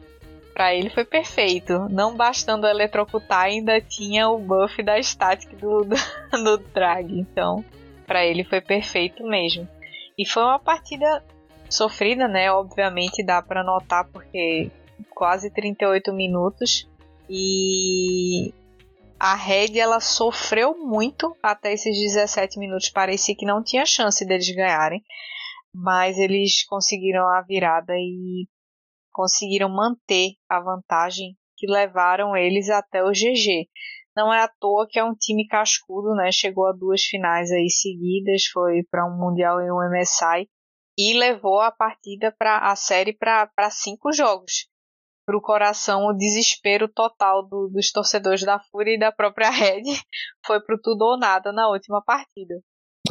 [0.53, 1.87] Pra ele foi perfeito.
[1.89, 5.81] Não bastando eletrocutar, ainda tinha o buff da static do,
[6.31, 7.19] do, do drag.
[7.19, 7.65] Então,
[8.05, 9.67] para ele foi perfeito mesmo.
[10.15, 11.23] E foi uma partida
[11.69, 12.51] sofrida, né?
[12.51, 14.71] Obviamente dá para notar porque
[15.11, 16.89] quase 38 minutos
[17.29, 18.53] e
[19.19, 22.89] a Red ela sofreu muito até esses 17 minutos.
[22.89, 25.03] Parecia que não tinha chance deles ganharem,
[25.73, 28.47] mas eles conseguiram a virada e
[29.11, 33.67] conseguiram manter a vantagem que levaram eles até o GG.
[34.15, 36.31] Não é à toa que é um time cascudo, né?
[36.31, 40.47] Chegou a duas finais aí seguidas, foi para um mundial e um MSI
[40.99, 44.67] e levou a partida para a série para cinco jogos
[45.29, 49.83] para o coração o desespero total do, dos torcedores da Fúria e da própria Red
[50.43, 52.55] foi pro tudo ou nada na última partida.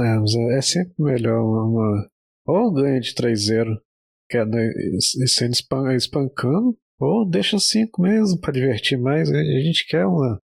[0.00, 2.10] É, mas é, é sempre melhor uma,
[2.44, 3.66] ou ganha de 3-0
[4.28, 4.68] que é, né,
[5.26, 5.54] sendo
[5.96, 9.30] espancando, Ou deixa cinco mesmo para divertir mais.
[9.30, 10.40] A gente quer uma,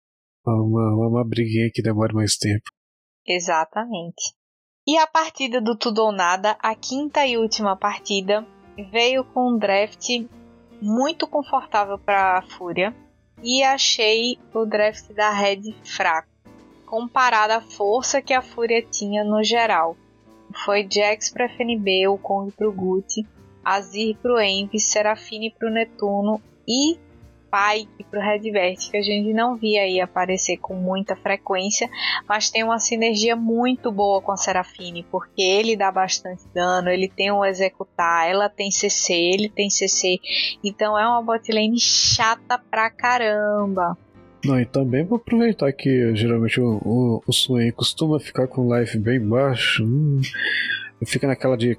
[0.44, 2.64] uma, uma briguinha que demore mais tempo.
[3.24, 4.34] Exatamente.
[4.90, 8.44] E a partida do Tudo ou Nada, a quinta e última partida,
[8.90, 10.04] veio com um draft
[10.82, 12.92] muito confortável para a Fúria
[13.40, 16.26] e achei o draft da Red fraco,
[16.84, 19.96] comparado à força que a Fúria tinha no geral.
[20.64, 23.24] Foi Jax para FNB, o Kong pro Guti,
[23.64, 26.98] Azir pro Envy, Serafine pro Netuno e
[27.50, 31.88] Pike pro Redvert, que a gente não via aí aparecer com muita frequência,
[32.28, 37.08] mas tem uma sinergia muito boa com a Serafine, porque ele dá bastante dano, ele
[37.08, 40.18] tem o executar, ela tem CC, ele tem CC,
[40.62, 43.96] então é uma botlane chata pra caramba.
[44.44, 48.98] Não, e também vou aproveitar que geralmente o, o, o Swain costuma ficar com life
[48.98, 49.84] bem baixo.
[49.84, 50.22] Hum,
[51.04, 51.78] fica naquela de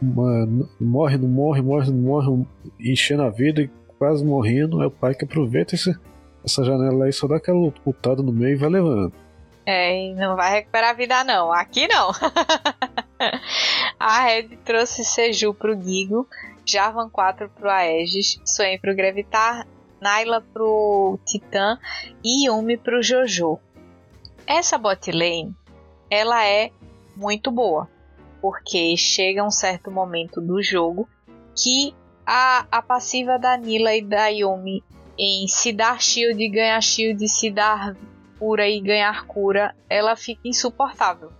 [0.00, 0.48] uma,
[0.80, 2.46] morre, não morre, morre, não morre,
[2.80, 5.94] enchendo a vida e quase morrendo, é o pai que aproveita esse,
[6.44, 9.12] essa janela aí, só dá aquela lutada no meio e vai levando.
[9.66, 12.10] É, e não vai recuperar a vida não, aqui não.
[14.00, 16.26] a Red trouxe Seju pro Gigo,
[16.64, 19.66] Jarvan 4 pro Aegis, Swain pro Gravitar,
[20.00, 21.78] Naila pro Titã
[22.24, 23.58] e Yumi pro Jojo.
[24.46, 25.54] Essa bot lane,
[26.10, 26.70] ela é
[27.14, 27.88] muito boa,
[28.40, 31.06] porque chega um certo momento do jogo
[31.54, 31.94] que
[32.30, 34.84] a, a passiva da Nila e da Yumi
[35.18, 37.96] em se dar shield e ganhar shield, se dar
[38.38, 41.32] cura e ganhar cura, ela fica insuportável.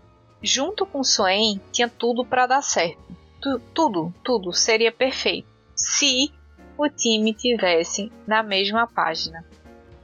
[0.42, 2.98] Junto com Swain, tinha tudo para dar certo.
[3.38, 5.46] Tu, tudo, tudo seria perfeito.
[5.74, 6.32] Se
[6.78, 9.44] o time tivesse na mesma página.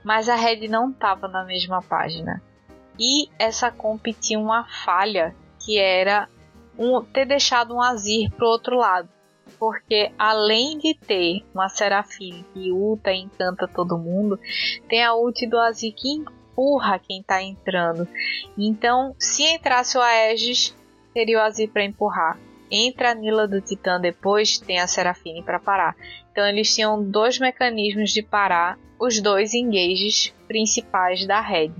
[0.05, 2.43] Mas a Red não estava na mesma página.
[3.01, 6.29] E essa comp tinha uma falha que era
[6.79, 9.14] um, ter deixado um Azir pro outro lado
[9.65, 14.39] porque além de ter uma Serafine que ulta e encanta todo mundo,
[14.91, 18.07] tem a ult do Azir que empurra quem tá entrando.
[18.59, 20.77] Então, se entrasse o Aegis,
[21.15, 22.39] teria o Azir para empurrar.
[22.71, 25.97] Entra a Nila do Titã depois, tem a Serafine para parar.
[26.31, 31.73] Então eles tinham dois mecanismos de parar os dois engages principais da Red.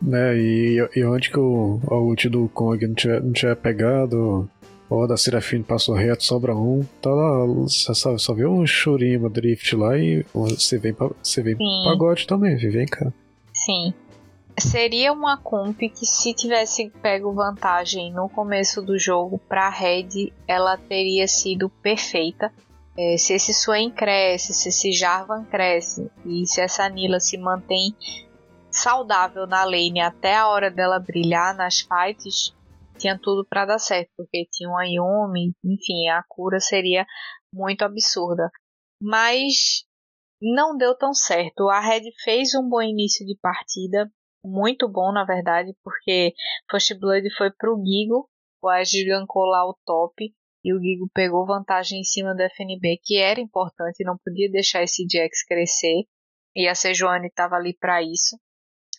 [0.00, 4.48] Né, e, e onde que o, a ult do Kong não tiver, não tiver pegado,
[4.88, 6.84] Ó, da Serafine passou reto, sobra um.
[7.00, 12.26] Tá lá, só, só vê um Shurima Drift lá e você vem, você vem pagode
[12.26, 13.12] também, vem cá.
[13.52, 13.94] Sim.
[14.58, 20.76] Seria uma comp que se tivesse pego vantagem no começo do jogo pra Red, ela
[20.76, 22.52] teria sido perfeita.
[22.96, 27.92] É, se esse Swain cresce, se esse Jarvan cresce e se essa Nila se mantém
[28.70, 32.54] saudável na lane até a hora dela brilhar nas fights,
[32.98, 37.06] tinha tudo para dar certo, porque tinha um Ayumi, enfim, a cura seria
[37.52, 38.50] muito absurda.
[39.00, 39.84] Mas
[40.40, 41.68] não deu tão certo.
[41.68, 44.10] A Red fez um bom início de partida,
[44.44, 46.34] muito bom na verdade, porque
[46.70, 48.28] First Blood foi pro Gigo,
[48.62, 50.32] o Aegis lá o top
[50.64, 54.82] e o Gigo pegou vantagem em cima do FNB, que era importante, não podia deixar
[54.82, 56.04] esse Jax crescer,
[56.56, 58.38] e a Sejuani estava ali para isso.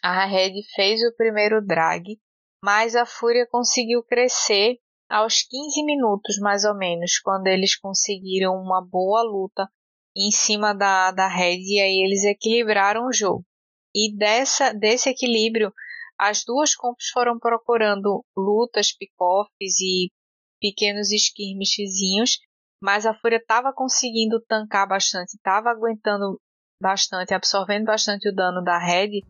[0.04, 2.20] A Red fez o primeiro drag,
[2.66, 8.84] mas a Fúria conseguiu crescer aos 15 minutos, mais ou menos, quando eles conseguiram uma
[8.84, 9.70] boa luta
[10.18, 13.46] em cima da, da Red e aí eles equilibraram o jogo.
[13.94, 15.72] E dessa, desse equilíbrio,
[16.18, 20.12] as duas comps foram procurando lutas, pick-offs e
[20.60, 22.40] pequenos skirmishzinhos,
[22.82, 26.42] mas a Fúria estava conseguindo tancar bastante, estava aguentando
[26.82, 29.22] bastante, absorvendo bastante o dano da Red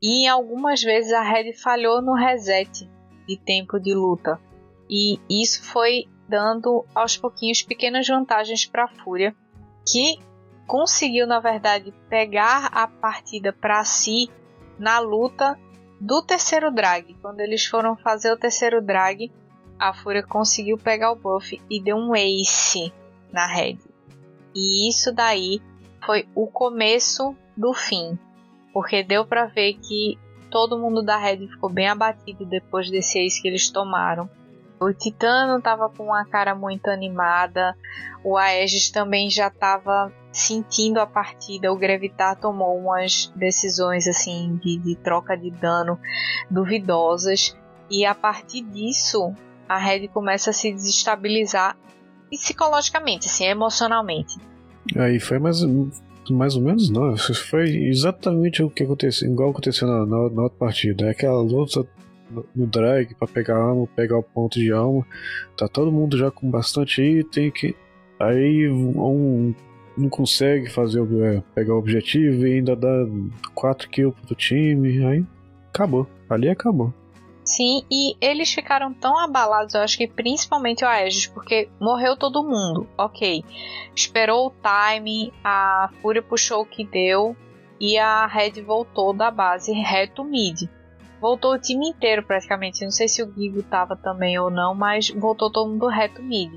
[0.00, 2.88] e algumas vezes a Red falhou no reset
[3.26, 4.40] de tempo de luta.
[4.88, 9.34] E isso foi dando aos pouquinhos pequenas vantagens para a Fúria,
[9.86, 10.18] que
[10.66, 14.30] conseguiu na verdade pegar a partida para si
[14.78, 15.58] na luta
[16.00, 17.14] do terceiro drag.
[17.20, 19.32] Quando eles foram fazer o terceiro drag,
[19.78, 22.92] a Fúria conseguiu pegar o buff e deu um ace
[23.32, 23.78] na Red.
[24.54, 25.60] E isso daí
[26.04, 28.18] foi o começo do fim
[28.78, 30.16] porque deu para ver que
[30.52, 34.30] todo mundo da Red ficou bem abatido depois desse ace que eles tomaram.
[34.78, 37.76] O Titano estava com uma cara muito animada,
[38.22, 41.72] o Aegis também já estava sentindo a partida.
[41.72, 45.98] O Grevitar tomou umas decisões assim de, de troca de dano
[46.48, 47.58] duvidosas
[47.90, 49.34] e a partir disso
[49.68, 51.76] a Red começa a se desestabilizar
[52.30, 54.36] psicologicamente, assim, emocionalmente.
[54.96, 55.64] Aí foi mais
[56.30, 57.16] mais ou menos não.
[57.16, 61.06] Foi exatamente o que aconteceu, igual aconteceu na, na, na outra partida.
[61.06, 61.86] É aquela luta
[62.54, 65.06] no drag para pegar alma, pegar o ponto de alma.
[65.56, 67.74] Tá todo mundo já com bastante item que
[68.18, 69.54] aí um,
[69.96, 73.06] não consegue fazer é, pegar o objetivo e ainda dá
[73.54, 75.24] 4 kills pro time, aí
[75.72, 76.06] acabou.
[76.28, 76.92] Ali acabou.
[77.48, 82.46] Sim, e eles ficaram tão abalados, eu acho que principalmente o Aegis, porque morreu todo
[82.46, 83.42] mundo, ok.
[83.96, 87.34] Esperou o time, a Fúria puxou o que deu
[87.80, 90.68] e a Red voltou da base reto mid.
[91.22, 95.08] Voltou o time inteiro praticamente, não sei se o Gigo tava também ou não, mas
[95.08, 96.52] voltou todo mundo reto mid.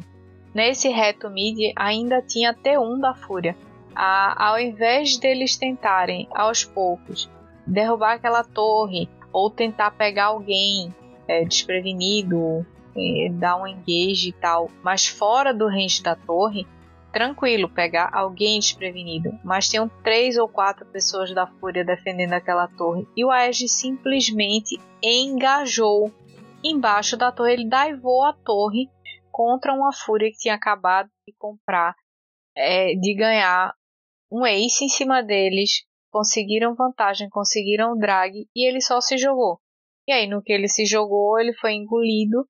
[0.53, 3.55] Nesse reto mid ainda tinha T1 da Fúria.
[3.95, 7.29] A, ao invés deles tentarem aos poucos
[7.65, 10.93] derrubar aquela torre ou tentar pegar alguém
[11.27, 12.65] é, desprevenido,
[12.95, 16.67] é, dar um engage e tal, mas fora do range da torre,
[17.11, 19.31] tranquilo pegar alguém desprevenido.
[19.43, 24.79] Mas tinham três ou quatro pessoas da Fúria defendendo aquela torre e o Aegis simplesmente
[25.01, 26.11] engajou
[26.63, 27.53] embaixo da torre.
[27.53, 28.89] Ele daivou a torre
[29.31, 31.95] contra uma Fúria que tinha acabado de comprar,
[32.55, 33.73] é, de ganhar
[34.31, 39.59] um ace em cima deles conseguiram vantagem, conseguiram drag e ele só se jogou.
[40.07, 42.47] E aí, no que ele se jogou, ele foi engolido,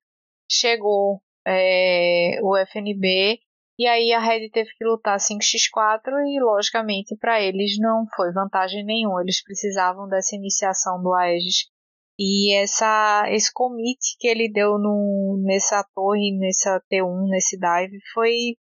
[0.50, 3.38] chegou é, o FNB
[3.78, 8.84] e aí a Red teve que lutar 5x4 e, logicamente, para eles não foi vantagem
[8.84, 9.22] nenhuma.
[9.22, 11.70] Eles precisavam dessa iniciação do Aegis.
[12.18, 18.56] E essa, esse commit que ele deu no, nessa torre, nessa T1, nesse dive, foi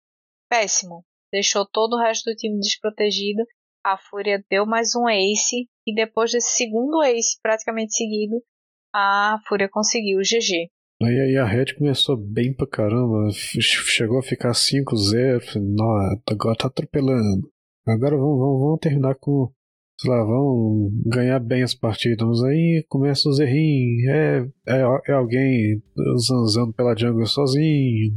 [0.47, 1.03] péssimo.
[1.31, 3.43] Deixou todo o resto do time desprotegido
[3.83, 8.41] a Fúria deu mais um ace e depois desse segundo ace praticamente seguido,
[8.93, 10.69] a Fúria conseguiu o GG.
[11.01, 15.41] Aí, aí a Red começou bem pra caramba, chegou a ficar 5-0,
[16.29, 17.49] agora tá atropelando.
[17.87, 19.49] Agora vamos, vamos, vamos terminar com,
[19.97, 22.43] sei lá, vamos ganhar bem as partidas.
[22.43, 25.81] Aí começa os errinhos, é, é, é alguém
[26.17, 28.13] zanzando pela jungle sozinho,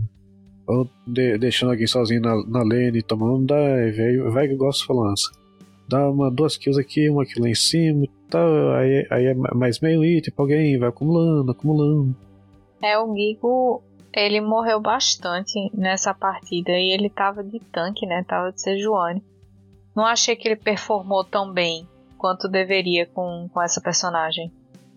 [0.66, 5.12] ou de, deixando alguém sozinho na, na lane tomando dive, aí vai que gosta falando
[5.12, 5.41] assim
[5.92, 9.78] dá uma, duas kills aqui, uma kill lá em cima tal, aí, aí é mais
[9.80, 12.16] meio item pra alguém, vai acumulando, acumulando.
[12.82, 13.82] É, o Gigo,
[14.14, 19.22] ele morreu bastante nessa partida e ele tava de tanque, né, tava de Sejuani.
[19.94, 21.86] Não achei que ele performou tão bem
[22.16, 24.50] quanto deveria com, com essa personagem.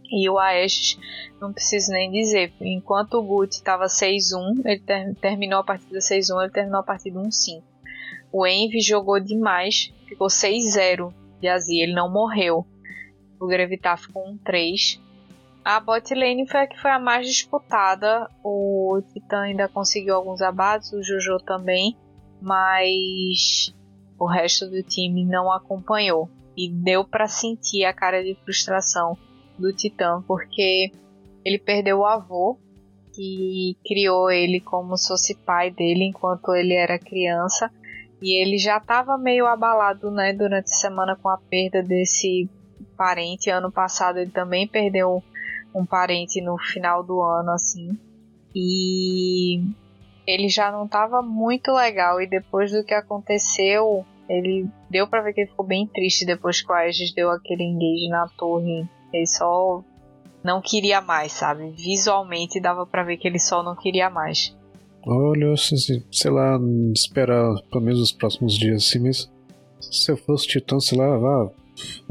[0.10, 0.98] E o Aesh,
[1.42, 6.44] não preciso nem dizer, enquanto o Gut estava 6-1, ele ter, terminou a partida 6-1,
[6.44, 7.62] ele terminou a partida 1-5.
[8.32, 12.66] O Envy jogou demais, ficou 6-0 de Azir, ele não morreu.
[13.40, 15.00] O Gravitar ficou 1-3.
[15.64, 18.30] A bot lane foi a que foi a mais disputada.
[18.44, 21.98] O Titã ainda conseguiu alguns abates, o Jojo também,
[22.42, 23.74] mas
[24.18, 26.30] o resto do time não acompanhou.
[26.56, 29.18] E deu para sentir a cara de frustração
[29.60, 30.92] do Titã, porque
[31.44, 32.58] ele perdeu o avô,
[33.14, 37.70] que criou ele como se fosse pai dele enquanto ele era criança.
[38.22, 42.50] E ele já estava meio abalado, né, durante a semana com a perda desse
[42.98, 43.50] parente.
[43.50, 45.24] Ano passado ele também perdeu
[45.74, 47.98] um parente no final do ano, assim.
[48.56, 49.62] E
[50.26, 52.22] ele já não estava muito legal.
[52.22, 56.62] E depois do que aconteceu, ele deu para ver que ele ficou bem triste depois
[56.62, 58.88] que o Aegis deu aquele engage na torre.
[59.14, 59.84] Ele só
[60.44, 61.72] não queria mais, sabe?
[61.72, 64.56] Visualmente dava para ver que ele só não queria mais.
[65.06, 66.60] Olha, sei lá,
[66.96, 69.32] esperar pelo menos os próximos dias assim, mas
[69.80, 71.52] se eu fosse titã, sei lá,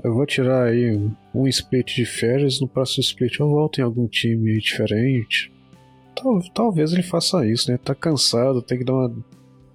[0.03, 0.97] eu vou tirar aí
[1.34, 5.53] um split de férias, no próximo split eu volto em algum time diferente.
[6.14, 7.78] Tal, talvez ele faça isso, né?
[7.78, 9.24] Tá cansado, tem que dar uma,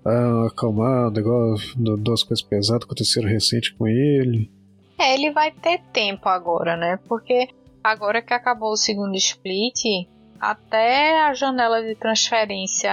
[0.06, 4.50] uma acalmada, igual duas coisas pesadas aconteceram recente com ele.
[4.98, 7.00] É, ele vai ter tempo agora, né?
[7.08, 7.50] Porque
[7.84, 10.08] agora que acabou o segundo split,
[10.40, 12.92] até a janela de transferência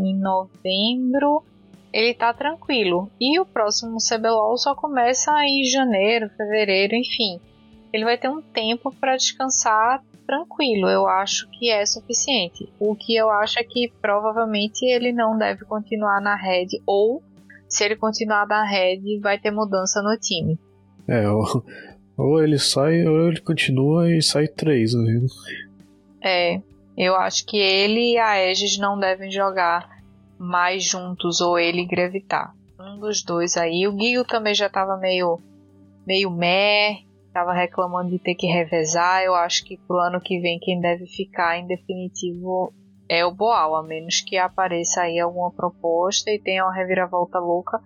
[0.00, 1.44] em novembro,
[1.92, 3.10] ele tá tranquilo.
[3.20, 7.40] E o próximo CBLOL só começa em janeiro, fevereiro, enfim.
[7.92, 10.88] Ele vai ter um tempo para descansar tranquilo.
[10.88, 12.68] Eu acho que é suficiente.
[12.78, 17.22] O que eu acho é que provavelmente ele não deve continuar na Red ou
[17.68, 20.58] se ele continuar na Red, vai ter mudança no time.
[21.08, 21.64] É, ou,
[22.16, 25.20] ou ele sai ou ele continua e sai três, né?
[26.22, 26.60] É,
[26.96, 29.88] eu acho que ele e a Aegis não devem jogar
[30.38, 32.54] mais juntos ou ele Gravitar.
[32.78, 33.86] Um dos dois aí.
[33.86, 35.40] O Guigo também já tava meio
[36.06, 37.00] meio meh,
[37.32, 39.22] tava reclamando de ter que revezar.
[39.22, 42.72] Eu acho que pro ano que vem quem deve ficar em definitivo
[43.08, 47.80] é o Boal, a menos que apareça aí alguma proposta e tenha uma reviravolta louca,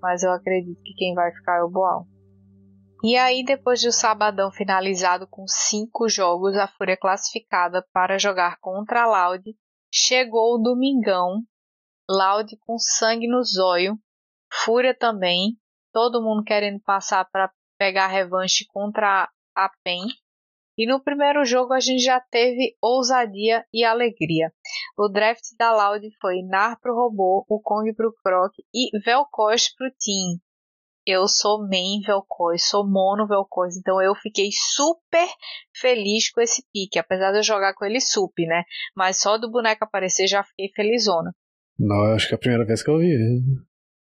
[0.00, 2.06] mas eu acredito que quem vai ficar é o Boal.
[3.06, 9.02] E aí, depois do sabadão finalizado com cinco jogos, a Fúria classificada para jogar contra
[9.02, 9.44] a Loud,
[9.92, 11.42] chegou o domingão,
[12.08, 13.98] Loud com sangue no zóio,
[14.50, 15.58] Fúria também.
[15.92, 20.06] Todo mundo querendo passar para pegar revanche contra a PEN.
[20.78, 24.50] E no primeiro jogo a gente já teve ousadia e alegria.
[24.96, 29.90] O draft da Loud foi Nar pro Robô, o Kong pro Croc e Vel'Koz pro
[30.00, 30.40] Team.
[31.06, 35.28] Eu sou main Vel'Koz, sou mono Vel'Koz, então eu fiquei super
[35.76, 38.64] feliz com esse pique, apesar de eu jogar com ele sup, né?
[38.96, 41.34] Mas só do boneco aparecer já fiquei felizona.
[41.78, 43.16] Não, acho que é a primeira vez que eu vi.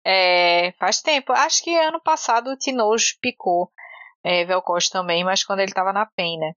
[0.05, 1.31] É, faz tempo.
[1.31, 3.71] Acho que ano passado o Tinoz picou
[4.23, 6.53] é, Vel'Koz também, mas quando ele tava na PEN, né?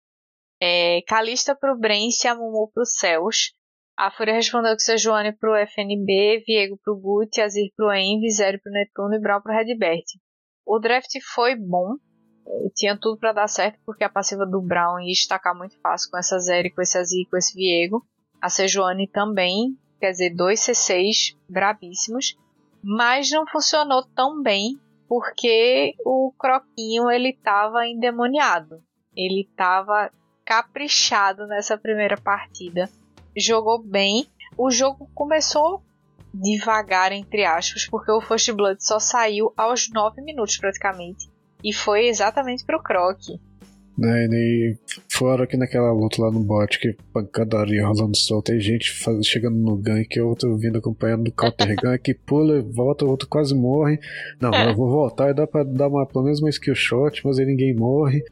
[0.61, 3.53] É, Calista pro Brence e a Mumu pro Céus.
[3.97, 8.71] A Fúria respondeu que Sejuani pro FNB, Viego pro Guti, Azir pro Envy, Zero pro
[8.71, 10.05] Netuno e Brawl pro Redbert.
[10.67, 11.95] O draft foi bom,
[12.75, 16.19] tinha tudo para dar certo, porque a passiva do Brown ia destacar muito fácil com
[16.19, 18.05] essa Zeri, com esse Azir, com esse Viego.
[18.41, 22.37] A Sejuani também, quer dizer, dois C6 brabíssimos,
[22.83, 28.83] mas não funcionou tão bem porque o Croquinho ele tava endemoniado.
[29.17, 30.11] Ele tava
[30.45, 32.91] caprichado nessa primeira partida.
[33.37, 34.27] Jogou bem.
[34.59, 35.83] O jogo começou
[36.41, 41.29] devagar, entre aspas, porque o First Blood só saiu aos 9 minutos praticamente.
[41.65, 43.19] E foi exatamente pro Croc.
[43.99, 44.77] Né, e
[45.09, 49.57] fora aqui naquela luta lá no bot, que pancadaria rolando sol, tem gente faz, chegando
[49.57, 53.99] no gank, outro vindo acompanhando no counter gank, pula, volta, outro quase morre.
[54.39, 54.71] Não, é.
[54.71, 57.47] eu vou voltar e dá pra dar uma, pelo menos uma skill shot, mas aí
[57.47, 58.23] ninguém morre.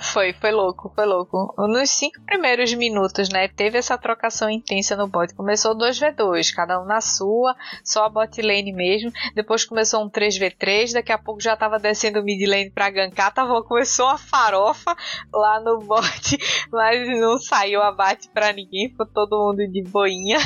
[0.00, 1.54] Foi, foi louco, foi louco.
[1.56, 5.32] Nos cinco primeiros minutos, né, teve essa trocação intensa no bot.
[5.34, 9.12] Começou 2v2, cada um na sua, só a bot lane mesmo.
[9.36, 13.32] Depois começou um 3v3, daqui a pouco já tava descendo o mid lane pra gankar.
[13.32, 14.96] Tava, começou a farofa
[15.32, 16.38] lá no bot,
[16.72, 20.38] mas não saiu abate pra ninguém, ficou todo mundo de boinha.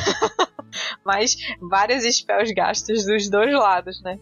[1.02, 4.18] mas vários spells gastos dos dois lados, né?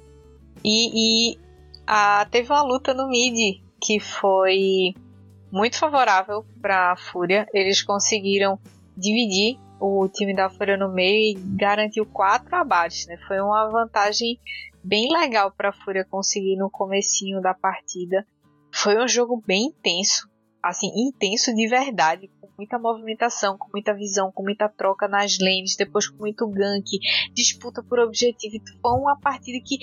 [0.64, 1.38] E, e
[1.84, 4.94] a, teve uma luta no mid que foi
[5.56, 7.46] muito favorável para a Fúria.
[7.54, 8.60] Eles conseguiram
[8.94, 13.16] dividir o time da Fúria no meio e garantiu quatro abates, né?
[13.26, 14.38] Foi uma vantagem
[14.84, 18.26] bem legal para a Fúria conseguir no comecinho da partida.
[18.70, 20.28] Foi um jogo bem intenso,
[20.68, 25.76] assim, intenso de verdade, com muita movimentação, com muita visão, com muita troca nas lanes,
[25.76, 26.84] depois com muito gank,
[27.34, 28.56] disputa por objetivo.
[28.80, 29.78] Foi uma partida que,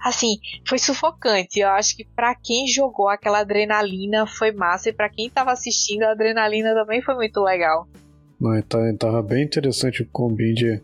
[0.00, 1.60] assim, foi sufocante.
[1.60, 6.02] Eu acho que para quem jogou aquela adrenalina foi massa e para quem tava assistindo
[6.04, 7.86] a adrenalina também foi muito legal.
[8.40, 10.80] Não, tá, tava bem interessante o combi de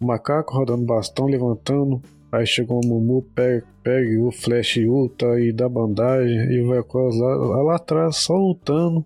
[0.00, 5.68] macaco rodando bastão, levantando, Aí chegou o Mumu, pega, pega o Flash ulta e dá
[5.68, 9.04] bandagem, e vai lá, lá, lá atrás só lutando,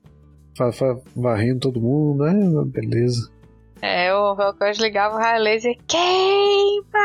[1.14, 2.32] varrendo todo mundo, né?
[2.66, 3.30] Beleza.
[3.80, 6.98] É, o Velcros ligava o raio laser, queima!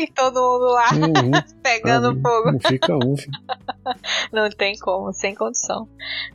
[0.00, 1.30] E todo mundo lá uhum.
[1.62, 2.52] pegando ah, fogo.
[2.52, 3.38] Não fica um, filho.
[4.32, 5.86] Não tem como, sem condição.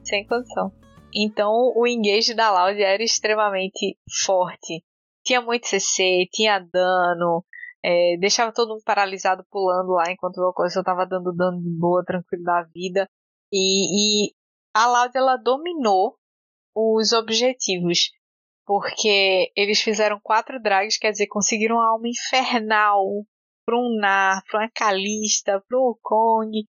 [0.04, 0.72] Sem condição.
[1.12, 4.84] Então o engage da Loud era extremamente forte.
[5.26, 7.44] Tinha muito CC, tinha dano,
[7.90, 12.04] é, deixava todo mundo paralisado pulando lá enquanto o Ocosso tava dando dano de boa,
[12.04, 13.10] tranquilo da vida.
[13.50, 14.34] E, e
[14.74, 16.18] a Loud ela dominou
[16.76, 18.12] os objetivos.
[18.66, 23.06] Porque eles fizeram quatro drags, quer dizer, conseguiram uma alma infernal
[23.66, 26.68] para um Nar, para uma Calista, para o Kong.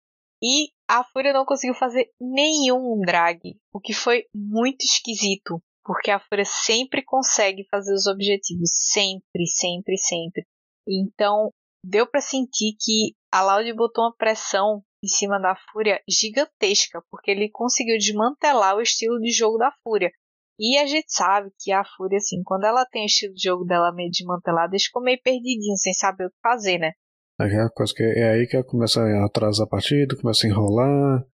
[0.42, 3.38] E a Fúria não conseguiu fazer nenhum drag,
[3.70, 9.98] o que foi muito esquisito, porque a Fúria sempre consegue fazer os objetivos, sempre, sempre,
[9.98, 10.46] sempre.
[10.89, 11.51] Então,
[11.85, 17.30] deu para sentir que a Loud botou uma pressão em cima da Fúria gigantesca, porque
[17.30, 20.11] ele conseguiu desmantelar o estilo de jogo da Fúria.
[20.59, 23.64] E a gente sabe que a Fúria, assim, quando ela tem o estilo de jogo
[23.64, 26.93] dela meio desmantelado, eles ficam meio perdidinhos, sem saber o que fazer, né?
[27.41, 31.24] É, coisa que é aí que ela começa a atrasar a partida, começa a enrolar,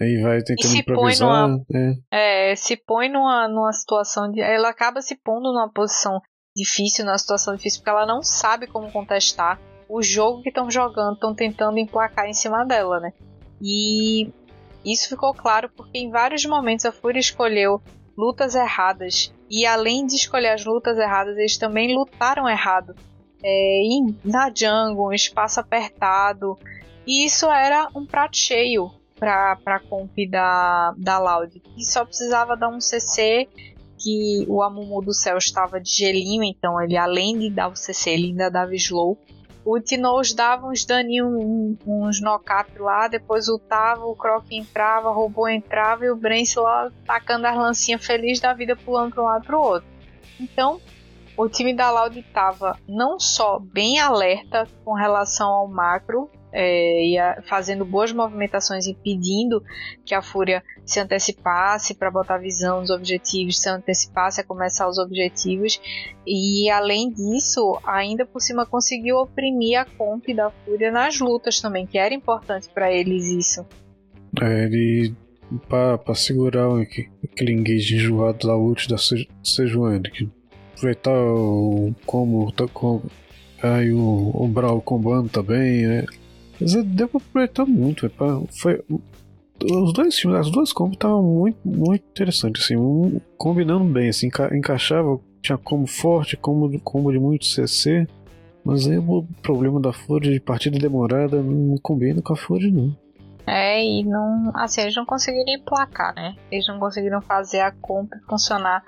[0.00, 1.48] aí vai tentando improvisar.
[1.48, 1.64] Numa,
[2.12, 2.52] é.
[2.52, 4.40] é, se põe numa, numa situação de.
[4.40, 6.20] Ela acaba se pondo numa posição
[6.58, 11.14] difícil, numa situação difícil, porque ela não sabe como contestar o jogo que estão jogando,
[11.14, 13.12] estão tentando emplacar em cima dela, né?
[13.60, 14.30] E
[14.84, 17.80] isso ficou claro porque em vários momentos a Fúria escolheu
[18.16, 22.94] lutas erradas e além de escolher as lutas erradas, eles também lutaram errado.
[23.42, 23.82] É,
[24.24, 26.58] na jungle, um espaço apertado.
[27.06, 31.62] E isso era um prato cheio para a comp da, da Loud.
[31.76, 33.48] E só precisava dar um CC
[33.98, 38.10] que o Amumu do céu estava de gelinho, então ele além de dar o CC,
[38.10, 39.18] ele ainda dava slow.
[39.64, 45.46] O Tinoz dava uns daninhos, uns knock-up lá, depois ultava, o Croc entrava, o robô
[45.46, 49.44] entrava e o Brence lá tacando as lancinhas feliz da vida pulando para um lado
[49.44, 49.88] para o outro.
[50.40, 50.80] Então,
[51.36, 57.42] o time da Loud estava não só bem alerta com relação ao macro, é, ia
[57.48, 59.62] fazendo boas movimentações impedindo
[60.04, 64.98] que a Fúria se antecipasse para botar visão nos objetivos, se antecipasse a começar os
[64.98, 65.80] objetivos
[66.26, 71.86] e além disso, ainda por cima conseguiu oprimir a comp da Fúria nas lutas também,
[71.86, 73.66] que era importante para eles isso.
[74.40, 75.14] É, ele
[75.68, 78.96] para segurar aquele engage enjoado da ult da
[79.42, 80.28] Sejuani, que
[80.74, 83.02] aproveitar o combo, tá com,
[83.62, 86.04] aí o, Brawl combando também, né?
[86.60, 88.10] Mas é, deu pra aproveitar muito, é
[88.50, 88.82] foi,
[89.64, 94.26] os dois filmes, as duas combos estavam muito, muito interessantes, assim, um, combinando bem, assim,
[94.26, 98.06] enca, encaixava, tinha combo forte, combo, combo de muito CC,
[98.64, 102.94] mas aí o problema da Fúria de partida demorada não combina com a Fúria, não.
[103.48, 104.52] É, e não.
[104.54, 106.36] Assim, eles não conseguiram emplacar, né?
[106.50, 108.84] Eles não conseguiram fazer a comp funcionar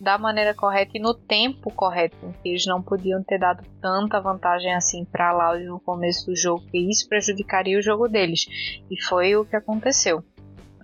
[0.00, 2.34] da maneira correta e no tempo correto.
[2.44, 6.78] Eles não podiam ter dado tanta vantagem assim para lá no começo do jogo, que
[6.78, 8.46] isso prejudicaria o jogo deles.
[8.90, 10.24] E foi o que aconteceu.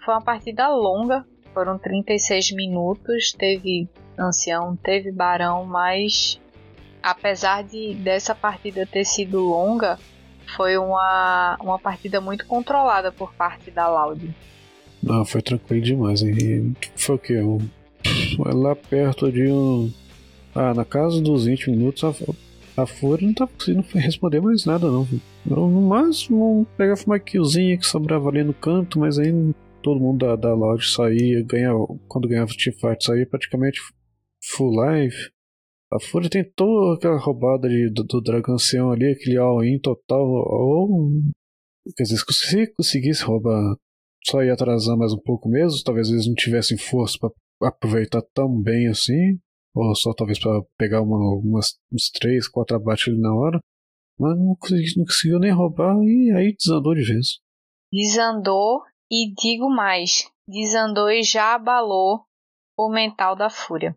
[0.05, 6.39] Foi uma partida longa, foram 36 minutos, teve ancião, teve barão, mas
[7.03, 9.99] apesar de dessa partida ter sido longa,
[10.55, 14.34] foi uma, uma partida muito controlada por parte da Loud.
[15.03, 16.22] Não, foi tranquilo demais.
[16.22, 17.38] E foi o que?
[17.38, 17.59] Um,
[18.38, 19.90] lá perto de um.
[20.55, 24.90] Ah, na casa dos 20 minutos a, a Fúria não tava conseguindo responder mais nada,
[24.90, 25.07] não.
[25.44, 29.32] No máximo, pegava uma killzinha que sobrava ali no canto, mas aí
[29.82, 33.80] todo mundo da, da Loud saía, ganhava, quando ganhava o teamfight, saía praticamente
[34.42, 35.30] full life.
[35.93, 40.20] A Fúria tentou aquela roubada de, do, do Dragancião ali, aquele all-in total.
[40.20, 41.11] Ou.
[41.97, 43.76] Quer dizer, se conseguisse roubar,
[44.24, 45.80] só ia atrasar mais um pouco mesmo.
[45.84, 49.39] Talvez eles não tivessem força para aproveitar tão bem assim.
[49.74, 53.61] Ou só talvez para pegar uma, umas, uns 3, 4 abates ali na hora.
[54.18, 57.39] Mas não conseguiu, não conseguiu nem roubar e aí desandou de vez.
[57.93, 62.24] Desandou e digo mais: desandou e já abalou
[62.76, 63.95] o mental da Fúria.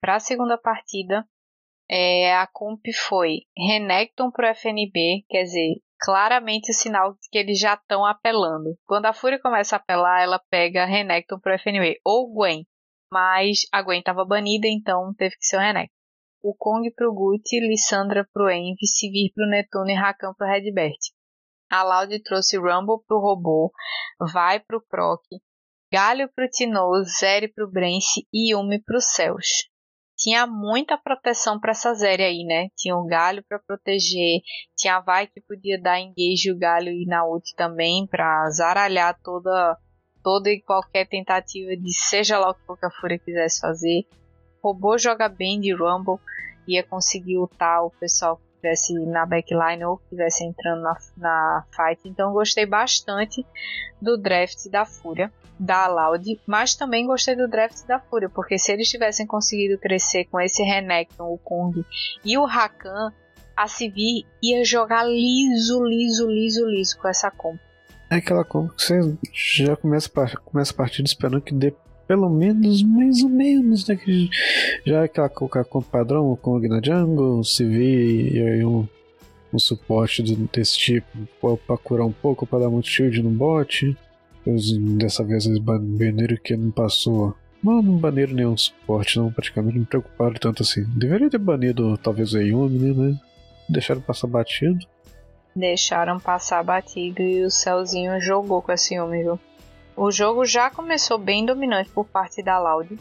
[0.00, 1.26] Para a segunda partida,
[1.90, 7.58] é, a comp foi Renekton pro FNB, quer dizer, claramente o sinal de que eles
[7.58, 8.78] já estão apelando.
[8.86, 12.64] Quando a Fúria começa a apelar, ela pega Renekton pro FNB, ou Gwen,
[13.12, 15.94] mas a Gwen estava banida, então teve que ser o Renekton.
[16.42, 20.98] O Kong pro Gucci, Lissandra pro Envy, Sivir pro Netuno e Rakan pro Redbert.
[21.68, 23.72] A Loud trouxe Rumble pro Robô,
[24.32, 25.22] Vai pro Proc,
[25.92, 29.68] Galho pro Tino, Zeri pro Brence e Yumi pro Céus
[30.18, 32.68] tinha muita proteção para essa série aí, né?
[32.76, 34.40] Tinha o galho para proteger,
[34.76, 39.16] tinha a vai que podia dar engage o galho e na ult também para zaralhar
[39.22, 39.78] toda
[40.22, 44.04] toda e qualquer tentativa de seja lá o que a Fúria quisesse fazer.
[44.60, 46.18] O robô joga bem de Rumble,
[46.66, 52.00] ia conseguir ultar o pessoal estivesse na backline ou estivesse entrando na, na fight.
[52.06, 53.46] Então gostei bastante
[54.00, 58.70] do draft da Fúria da Loud, mas também gostei do draft da Fúria, porque se
[58.70, 61.84] eles tivessem conseguido crescer com esse Renekton, o Kong
[62.24, 63.12] e o Rakan,
[63.56, 67.58] a Sivir ia jogar liso, liso, liso, liso com essa comp.
[68.08, 70.08] É aquela comp que você já começa,
[70.44, 71.74] começa a partida esperando que dê
[72.08, 73.94] pelo menos, mais ou menos, né?
[73.94, 74.30] Que
[74.84, 78.88] já é aquela comp padrão, o Kong na jungle, o Sivir e aí um,
[79.52, 81.06] um suporte desse tipo
[81.66, 83.94] para curar um pouco, para dar muito shield no bot.
[84.96, 87.36] Dessa vez eles baniram que não passou.
[87.62, 89.30] Não, não baniram nenhum suporte, não.
[89.30, 90.84] Praticamente não me preocuparam tanto assim.
[90.96, 93.20] Deveria ter banido talvez o Yumi, né?
[93.68, 94.78] Deixaram passar batido.
[95.54, 99.38] Deixaram passar batido e o Celzinho jogou com esse Yumi, viu?
[100.00, 102.96] O jogo já começou bem dominante por parte da Loud,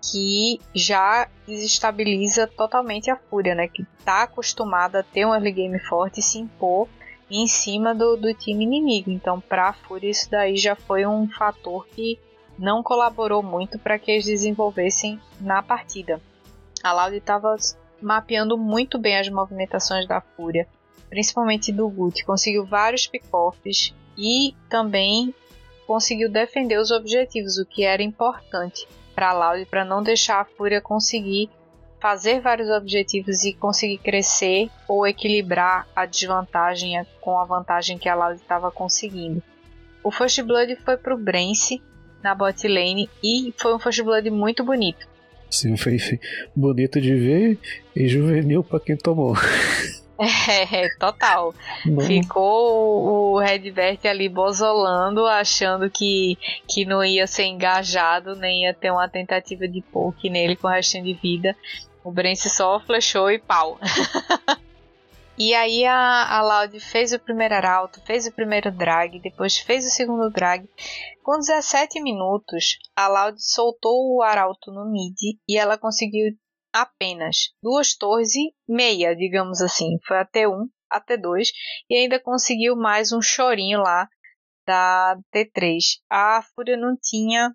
[0.00, 3.66] que já desestabiliza totalmente a Fúria, né?
[3.66, 6.86] Que tá acostumada a ter um early game forte e se impor
[7.28, 9.10] em cima do, do time inimigo.
[9.10, 12.16] Então, para a Fúria, isso daí já foi um fator que
[12.56, 16.22] não colaborou muito para que eles desenvolvessem na partida.
[16.80, 17.56] A Loud estava
[18.00, 20.68] mapeando muito bem as movimentações da Fúria,
[21.10, 22.24] principalmente do Gut.
[22.24, 25.34] Conseguiu vários pick-offs e também
[25.86, 30.80] conseguiu defender os objetivos, o que era importante para Loud para não deixar a Fúria
[30.80, 31.48] conseguir
[32.00, 38.14] fazer vários objetivos e conseguir crescer ou equilibrar a desvantagem com a vantagem que a
[38.14, 39.42] Loud estava conseguindo.
[40.04, 41.82] O First Blood foi para o Brence
[42.22, 45.08] na bot lane e foi um First Blood muito bonito.
[45.50, 45.96] Sim, foi
[46.54, 47.58] bonito de ver
[47.94, 49.34] e juvenil para quem tomou.
[50.18, 51.54] É, total.
[51.84, 52.04] Não.
[52.04, 58.90] Ficou o Redbert ali bozolando, achando que, que não ia ser engajado, nem ia ter
[58.90, 61.54] uma tentativa de poke nele com o restinho de vida.
[62.02, 63.78] O Brence só flechou e pau.
[65.36, 69.84] e aí a, a Loud fez o primeiro arauto, fez o primeiro drag, depois fez
[69.84, 70.66] o segundo drag.
[71.22, 75.16] Com 17 minutos, a Loud soltou o arauto no mid
[75.48, 76.32] e ela conseguiu
[76.82, 79.98] apenas duas torres e meia, digamos assim.
[80.06, 81.48] Foi a T1, a T2
[81.88, 84.08] e ainda conseguiu mais um chorinho lá
[84.66, 85.78] da T3.
[86.10, 87.52] A Fúria não tinha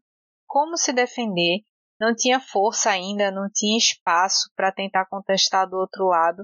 [0.47, 1.59] como se defender,
[1.99, 6.43] não tinha força ainda, não tinha espaço para tentar contestar do outro lado.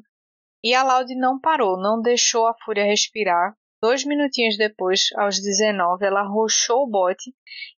[0.63, 3.53] E a Loud não parou, não deixou a Fúria respirar.
[3.81, 7.17] Dois minutinhos depois, aos 19, ela roxou o bot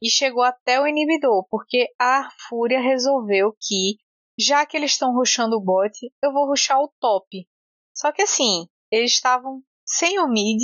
[0.02, 3.98] e chegou até o inibidor, porque a Fúria resolveu que,
[4.38, 7.48] já que eles estão ruxando o bot, eu vou ruxar o top.
[7.94, 10.62] Só que assim, eles estavam sem o mid,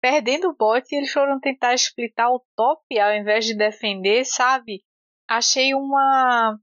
[0.00, 4.82] perdendo o bot e eles foram tentar splitar o top ao invés de defender, sabe?
[5.28, 6.58] Achei uma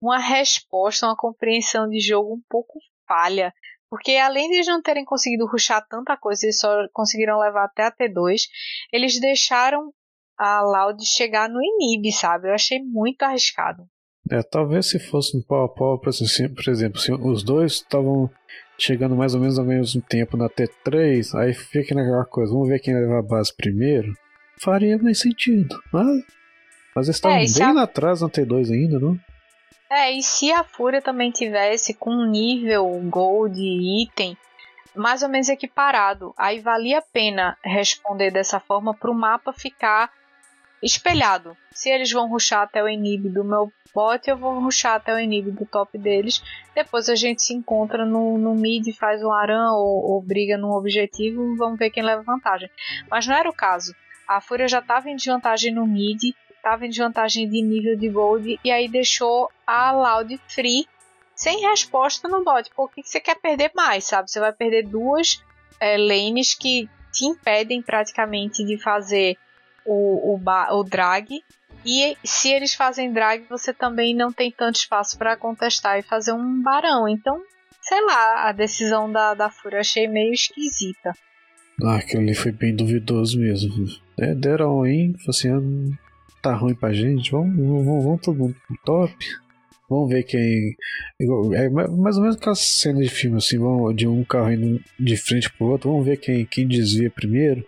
[0.00, 3.54] uma resposta, uma compreensão de jogo um pouco falha,
[3.88, 7.84] porque além de eles não terem conseguido ruxar tanta coisa, eles só conseguiram levar até
[7.84, 8.48] a T2,
[8.92, 9.92] eles deixaram
[10.36, 12.48] a Loud chegar no inib, sabe?
[12.48, 13.86] Eu achei muito arriscado.
[14.30, 16.10] É, talvez se fosse um pau a pau, por
[16.68, 18.30] exemplo, se os dois estavam
[18.78, 22.78] chegando mais ou menos ao mesmo tempo na T3, aí fica naquela coisa, vamos ver
[22.78, 24.12] quem leva a base primeiro,
[24.60, 25.76] faria mais sentido.
[25.92, 26.06] Mas,
[26.94, 27.72] mas eles estavam é, bem a...
[27.72, 29.18] lá atrás na T2 ainda, não?
[29.90, 34.36] É, e se a Fúria também tivesse com um nível Gold item
[34.94, 40.10] mais ou menos equiparado, aí valia a pena responder dessa forma para o mapa ficar
[40.82, 41.56] espelhado.
[41.70, 45.18] Se eles vão ruxar até o inib do meu bot, eu vou ruxar até o
[45.18, 46.42] inib do top deles.
[46.74, 50.72] Depois a gente se encontra no, no mid, faz um aran ou, ou briga num
[50.72, 52.70] objetivo, vamos ver quem leva vantagem.
[53.10, 53.94] Mas não era o caso.
[54.26, 58.58] A Fúria já estava em desvantagem no mid, estava em desvantagem de nível de gold
[58.64, 60.86] e aí deixou a Loud free
[61.34, 62.70] sem resposta no bot.
[62.74, 64.30] Por que você quer perder mais, sabe?
[64.30, 65.42] Você vai perder duas
[65.80, 69.36] é, lanes que te impedem praticamente de fazer
[69.84, 70.40] o, o,
[70.78, 71.42] o drag
[71.84, 76.32] e se eles fazem drag, você também não tem tanto espaço para contestar e fazer
[76.32, 77.08] um barão.
[77.08, 77.42] Então,
[77.80, 81.12] sei lá, a decisão da, da Fúria achei meio esquisita.
[81.82, 83.86] Ah, aquilo ali foi bem duvidoso mesmo.
[84.18, 85.98] É, deram aí, assim, ah,
[86.40, 89.14] tá ruim pra gente, vamos, vamos, vamos todo mundo pro top.
[89.90, 90.76] Vamos ver quem.
[91.20, 93.58] É mais ou menos aquela cena de filme, assim,
[93.94, 97.66] de um carro indo de frente pro outro, vamos ver quem, quem desvia primeiro.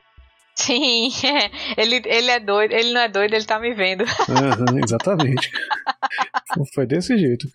[0.54, 1.08] Sim,
[1.76, 4.04] ele, ele é doido, ele não é doido, ele tá me vendo.
[4.04, 5.50] Uhum, exatamente.
[6.74, 7.48] Foi desse jeito.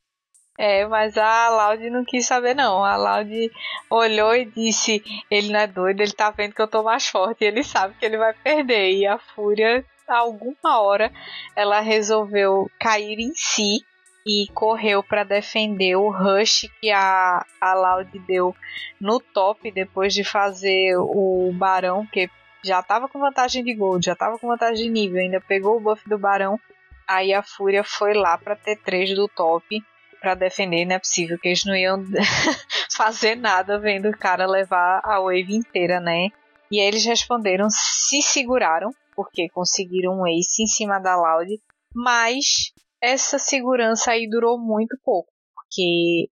[0.58, 2.84] É, mas a Laude não quis saber não.
[2.84, 3.50] A Laude
[3.90, 7.46] olhou e disse: ele não é doido, ele tá vendo que eu tô mais forte,
[7.46, 8.92] ele sabe que ele vai perder.
[8.92, 11.10] E a Fúria, alguma hora,
[11.56, 13.80] ela resolveu cair em si
[14.28, 18.54] e correu para defender o rush que a, a Laude deu
[19.00, 22.30] no top depois de fazer o Barão, que
[22.64, 25.80] já tava com vantagem de gold, já tava com vantagem de nível, ainda pegou o
[25.80, 26.60] buff do Barão.
[27.08, 29.84] Aí a Fúria foi lá pra T3 do top
[30.20, 32.04] para defender, não é possível que eles não iam
[32.96, 36.30] fazer nada vendo o cara levar a wave inteira, né?
[36.72, 41.50] E aí eles responderam, se seguraram, porque conseguiram um ace em cima da Loud,
[41.96, 46.30] mas essa segurança aí durou muito pouco, porque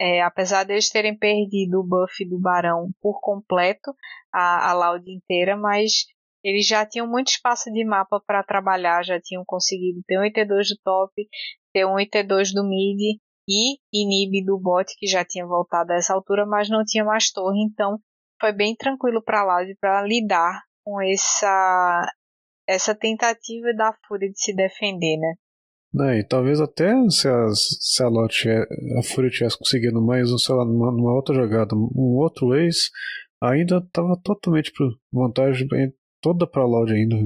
[0.00, 3.94] é, apesar deles terem perdido o buff do Barão por completo,
[4.38, 6.06] a, a Loud inteira, mas
[6.44, 10.68] eles já tinham muito espaço de mapa para trabalhar, já tinham conseguido ter um IT2
[10.68, 11.28] do top,
[11.72, 13.18] ter um IT2 do mid
[13.48, 17.30] e inib do bot que já tinha voltado a essa altura, mas não tinha mais
[17.30, 17.98] torre, então
[18.40, 22.06] foi bem tranquilo para a Loud para lidar com essa
[22.68, 25.34] essa tentativa da Fúria de se defender, né?
[25.92, 30.54] Né, e talvez até se a, se a, Lot, a Fúria tivesse conseguido mais, sei
[30.54, 32.90] lá, numa, numa outra jogada, um outro ace,
[33.40, 35.68] ainda estava totalmente por vantagem
[36.20, 37.16] toda para a Loud ainda.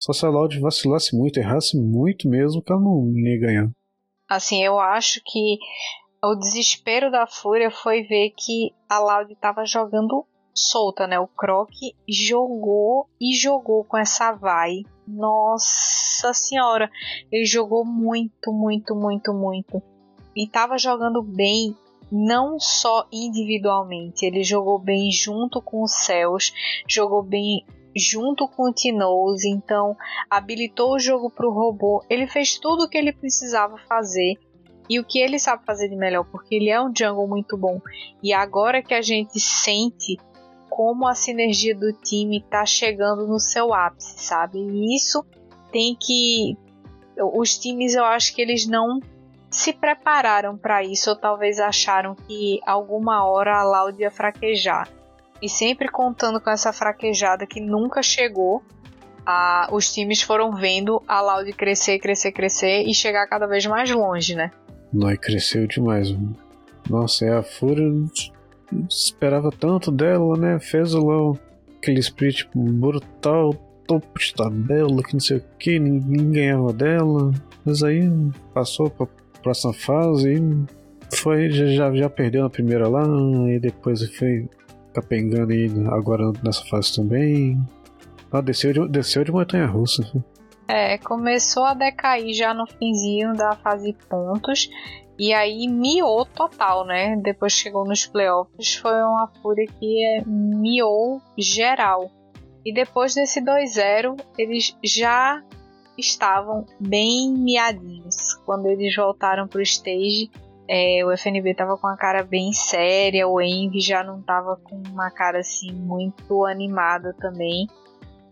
[0.00, 3.70] Só se a Loud vacilasse muito, errasse muito mesmo, que ela não ia ganhar.
[4.28, 5.58] Assim, eu acho que
[6.22, 11.18] o desespero da Fúria foi ver que a Loud estava jogando solta, né?
[11.18, 11.70] O Croc
[12.08, 14.82] jogou e jogou com essa vai.
[15.06, 16.90] Nossa senhora,
[17.30, 19.82] ele jogou muito, muito, muito, muito.
[20.36, 21.74] E tava jogando bem,
[22.10, 26.52] não só individualmente, ele jogou bem junto com os céus,
[26.88, 27.64] jogou bem
[27.96, 29.96] junto com o T-Nose, então
[30.30, 32.02] habilitou o jogo para o robô.
[32.08, 34.34] Ele fez tudo o que ele precisava fazer
[34.88, 37.80] e o que ele sabe fazer de melhor, porque ele é um jungle muito bom.
[38.22, 40.16] E agora que a gente sente
[40.68, 44.58] como a sinergia do time está chegando no seu ápice, sabe?
[44.58, 45.24] E isso
[45.72, 46.56] tem que.
[47.34, 49.00] Os times eu acho que eles não
[49.50, 54.88] se prepararam para isso ou talvez acharam que alguma hora a Loud ia fraquejar.
[55.40, 58.62] E sempre contando com essa fraquejada que nunca chegou,
[59.24, 63.90] a, os times foram vendo a Loud crescer, crescer, crescer e chegar cada vez mais
[63.90, 64.50] longe, né?
[64.92, 66.14] Não, cresceu demais.
[66.88, 67.84] Nossa, é a Fúria
[68.88, 70.58] esperava tanto dela, né?
[70.58, 71.32] Fez lá
[71.76, 73.54] aquele split brutal,
[73.86, 77.32] topo de tabela, que não sei o que, ninguém ganhava dela.
[77.64, 78.02] Mas aí
[78.52, 79.06] passou pra
[79.42, 83.04] próxima fase e foi, já, já perdeu na primeira lá,
[83.48, 84.48] e depois foi
[84.92, 87.58] capengando aí agora nessa fase também.
[88.30, 90.02] Ah, desceu de, desceu de montanha russa.
[90.66, 94.68] É, começou a decair já no finzinho da fase pontos.
[95.18, 97.16] E aí miou total, né?
[97.16, 102.08] Depois chegou nos playoffs, foi uma fúria que é, miou geral.
[102.64, 105.42] E depois desse 2-0, eles já
[105.98, 108.34] estavam bem miadinhos.
[108.46, 110.30] Quando eles voltaram pro stage,
[110.68, 114.76] é, o FNB tava com a cara bem séria, o Envy já não tava com
[114.90, 117.66] uma cara assim muito animada também.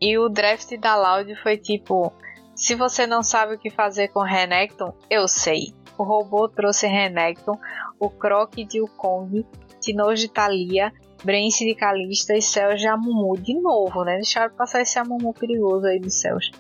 [0.01, 2.13] E o draft da Loud foi tipo:
[2.55, 5.75] se você não sabe o que fazer com Renekton, eu sei.
[5.99, 7.59] O robô trouxe Renekton,
[7.99, 9.47] o Croc de Wukong,
[9.81, 10.93] Tinoz de Thalia,
[11.25, 13.35] Brence de Calista e Céus de Amumu.
[13.37, 14.17] De novo, né?
[14.17, 16.51] Deixaram passar esse Amumu perigoso aí dos céus.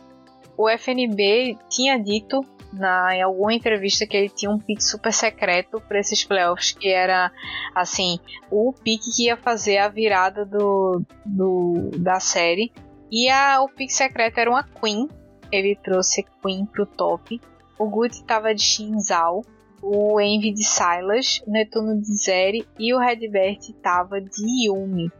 [0.56, 2.40] O FNB tinha dito
[2.72, 6.88] na, em alguma entrevista que ele tinha um pick super secreto para esses playoffs, que
[6.88, 7.30] era
[7.74, 8.18] assim,
[8.50, 12.72] o pick que ia fazer a virada do, do da série.
[13.10, 15.08] E a, o pick secreto era uma Queen.
[15.52, 17.40] Ele trouxe Queen pro top.
[17.78, 19.42] O Gut estava de Shinzal
[19.82, 25.10] o Envy de Silas, o Netuno de Zeri e o Redbert estava de Yumi.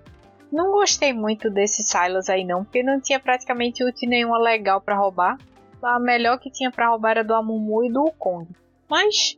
[0.57, 4.97] Não gostei muito desse Silas aí não, porque não tinha praticamente ult nenhuma legal para
[4.97, 5.37] roubar.
[5.83, 8.51] A melhor que tinha para roubar era do Amumu e do Kong.
[8.89, 9.37] Mas,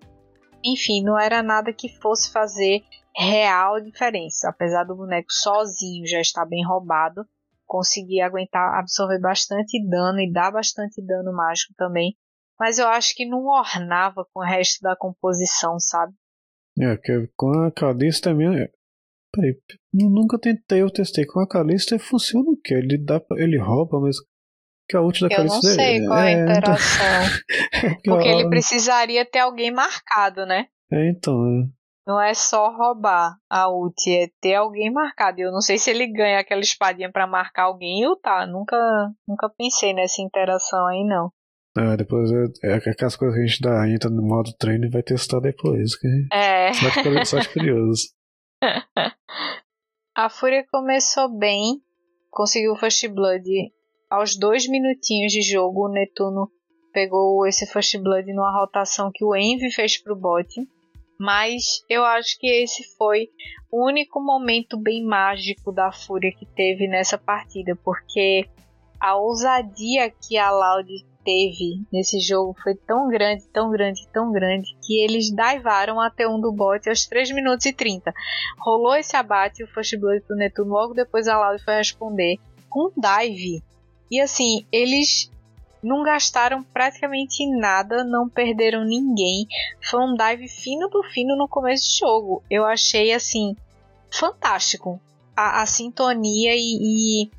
[0.65, 2.83] enfim, não era nada que fosse fazer
[3.17, 4.49] real diferença.
[4.49, 7.27] Apesar do boneco sozinho já estar bem roubado,
[7.67, 12.17] conseguia aguentar absorver bastante dano e dar bastante dano mágico também
[12.59, 16.13] mas eu acho que não ornava com o resto da composição, sabe?
[16.79, 18.69] É, que com a Calista também.
[19.39, 19.59] É, peraí,
[19.93, 21.25] nunca tentei, eu testei.
[21.27, 22.75] Com a Calista funciona o quê?
[22.75, 24.17] Ele, dá, ele rouba, mas.
[24.89, 26.51] Que a ult da eu não sei é, qual é a é, então.
[26.51, 27.41] interação.
[28.05, 30.67] Porque ele precisaria ter alguém marcado, né?
[30.91, 31.35] É, então.
[31.35, 31.79] É.
[32.07, 35.41] Não é só roubar a ult, é ter alguém marcado.
[35.41, 38.47] Eu não sei se ele ganha aquela espadinha para marcar alguém ou tá.
[38.47, 38.77] Nunca,
[39.29, 41.31] nunca pensei nessa interação aí, não.
[41.77, 44.91] Ah, depois é, é aquelas coisas que a gente dá, entra no modo treino e
[44.91, 45.97] vai testar depois.
[45.97, 46.73] Que é.
[46.73, 48.09] Só de, só de curioso.
[50.15, 51.81] a Fúria começou bem,
[52.31, 53.49] conseguiu o First Blood
[54.11, 55.87] aos dois minutinhos de jogo.
[55.87, 56.51] O Netuno
[56.93, 60.49] pegou esse First Blood numa rotação que o Envy fez pro bot.
[61.21, 63.29] Mas eu acho que esse foi
[63.73, 68.49] o único momento bem mágico da Fúria que teve nessa partida, porque
[69.01, 70.89] a ousadia que a Loud
[71.29, 76.41] teve nesse jogo foi tão grande, tão grande, tão grande, que eles daivaram até um
[76.41, 78.15] do bot aos 3 minutos e 30.
[78.59, 82.39] Rolou esse abate, o First Blood do Netuno, logo depois a Loud foi responder
[82.71, 83.63] com dive.
[84.11, 85.31] E assim, eles
[85.83, 89.47] não gastaram praticamente nada, não perderam ninguém.
[89.83, 92.43] Foi um dive fino do fino no começo do jogo.
[92.51, 93.55] Eu achei assim
[94.11, 94.99] fantástico
[95.37, 97.31] a, a sintonia e, e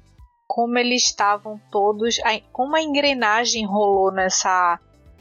[0.50, 2.18] como eles estavam todos,
[2.52, 4.80] como a engrenagem rolou nessa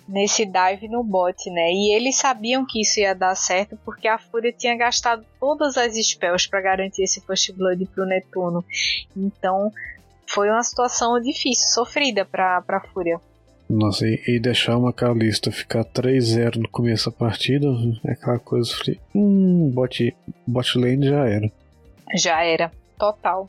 [0.09, 1.71] nesse dive no bot, né?
[1.71, 5.95] E eles sabiam que isso ia dar certo porque a Fúria tinha gastado todas as
[5.97, 8.65] spells para garantir esse First Blood pro Netuno.
[9.15, 9.71] Então,
[10.27, 13.21] foi uma situação difícil, sofrida para para Fúria.
[13.69, 17.67] Nossa, e, e, deixar uma Calista ficar 3-0 no começo da partida
[18.07, 18.73] é aquela coisa.
[19.15, 20.17] Hum, bot,
[20.47, 21.53] bot lane já era.
[22.17, 23.47] Já era, total.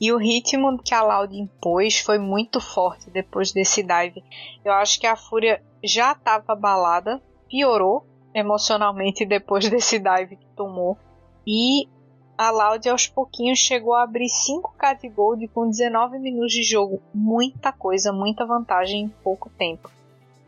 [0.00, 4.24] E o ritmo que a Loud impôs foi muito forte depois desse dive.
[4.64, 10.98] Eu acho que a Fúria já estava abalada, piorou emocionalmente depois desse dive que tomou.
[11.46, 11.88] E
[12.36, 17.00] a Loud aos pouquinhos chegou a abrir 5k de gold com 19 minutos de jogo.
[17.14, 19.90] Muita coisa, muita vantagem em pouco tempo.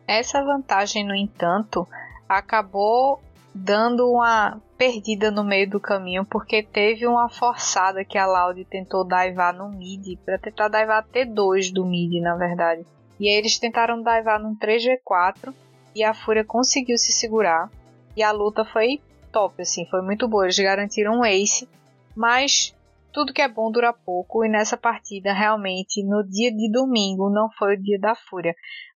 [0.07, 1.87] Essa vantagem, no entanto,
[2.29, 3.21] acabou
[3.55, 9.05] dando uma perdida no meio do caminho porque teve uma forçada que a Loud tentou
[9.05, 12.85] daivar no mid para tentar daivar T2 do mid, na verdade.
[13.19, 15.55] E aí eles tentaram daivar num 3v4
[15.95, 17.71] e a Fúria conseguiu se segurar
[18.17, 19.01] e a luta foi
[19.33, 20.45] top, assim, foi muito boa.
[20.45, 21.69] Eles garantiram um ace,
[22.15, 22.75] mas
[23.13, 27.51] tudo que é bom dura pouco e nessa partida realmente no dia de domingo não
[27.59, 28.55] foi o dia da Fúria.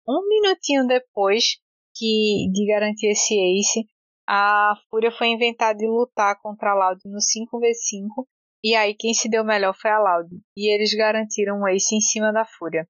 [0.08, 1.58] Um minutinho depois
[1.96, 3.88] que de garantir esse ace,
[4.32, 8.28] a Fúria foi inventada de lutar contra a Loud no 5v5
[8.64, 10.30] e aí quem se deu melhor foi a Loud.
[10.56, 12.88] E eles garantiram um ace em cima da Fúria.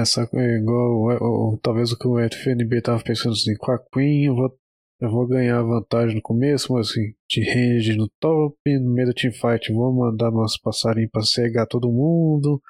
[0.00, 4.34] Essa é igual, talvez o que o FNB tava pensando assim, com a Queen eu
[4.34, 4.58] vou,
[5.00, 9.14] eu vou ganhar vantagem no começo, mas assim, de range no top, no meio do
[9.14, 12.62] teamfight vou mandar meus passarinhos pra cegar todo mundo.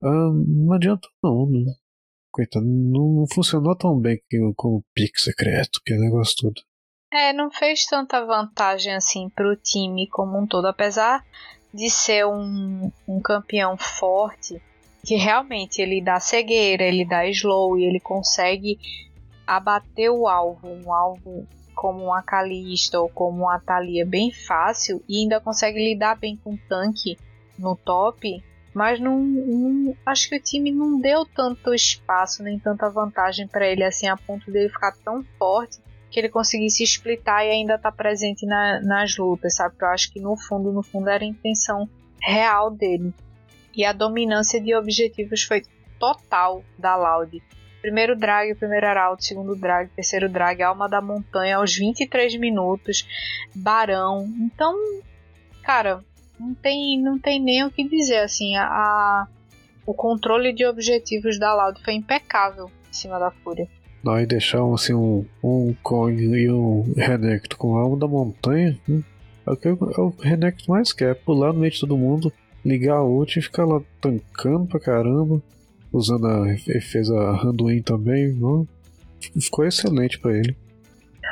[0.00, 1.72] Ah, não adianta não, né?
[2.30, 4.20] Coitado, não, não funcionou tão bem
[4.54, 6.62] com o pique secreto, que é negócio todo.
[7.12, 11.22] É, não fez tanta vantagem assim pro time como um todo, apesar
[11.72, 14.62] de ser um, um campeão forte,
[15.04, 18.78] que realmente ele dá cegueira, ele dá slow e ele consegue
[19.46, 25.20] abater o alvo, um alvo como uma Kalista ou como uma Thalia bem fácil e
[25.20, 27.18] ainda consegue lidar bem com o tanque
[27.58, 28.42] no top,
[28.72, 33.66] mas não, não, acho que o time não deu tanto espaço nem tanta vantagem para
[33.66, 35.78] ele assim a ponto dele ficar tão forte
[36.12, 39.70] que ele conseguisse explitar e ainda estar tá presente na, nas lutas, sabe?
[39.70, 41.88] Porque eu acho que no fundo, no fundo era a intenção
[42.20, 43.14] real dele.
[43.74, 45.62] E a dominância de objetivos foi
[45.98, 47.42] total da Loud.
[47.80, 53.08] Primeiro drag, primeiro arauto, segundo drag, terceiro drag, alma da montanha aos 23 minutos,
[53.54, 54.30] barão.
[54.38, 54.76] Então,
[55.62, 56.04] cara,
[56.38, 59.26] não tem, não tem nem o que dizer assim, a, a
[59.84, 63.68] o controle de objetivos da Loud foi impecável em cima da Fúria.
[64.04, 69.02] E deixar assim, um, um Kong e um Renekton com alma da montanha, hum,
[69.46, 72.32] é o que é o Renekton mais quer, pular no meio de todo mundo,
[72.64, 75.40] ligar a ult e ficar lá tancando pra caramba,
[75.92, 76.48] usando a.
[76.48, 78.66] Ele fez a Randuin também, hum,
[79.40, 80.56] ficou excelente para ele.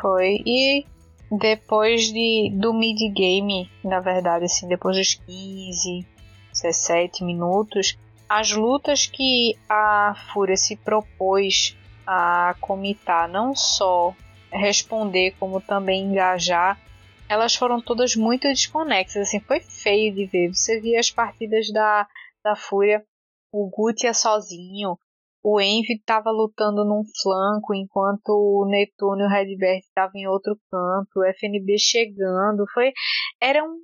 [0.00, 0.86] Foi, e
[1.30, 6.06] depois de, do mid-game, na verdade, assim, depois dos 15,
[6.52, 7.98] 17 minutos,
[8.28, 11.76] as lutas que a Fúria se propôs
[12.06, 14.14] a comitar, não só
[14.52, 16.80] responder, como também engajar,
[17.28, 19.28] elas foram todas muito desconexas.
[19.28, 20.48] Assim, foi feio de ver.
[20.48, 22.06] Você via as partidas da,
[22.44, 23.04] da Fúria,
[23.52, 24.98] o Guti ia sozinho,
[25.42, 30.58] o Envy estava lutando num flanco, enquanto o Netuno e o Redbert estavam em outro
[30.70, 32.64] canto, o FNB chegando.
[32.74, 32.92] Foi,
[33.40, 33.78] era um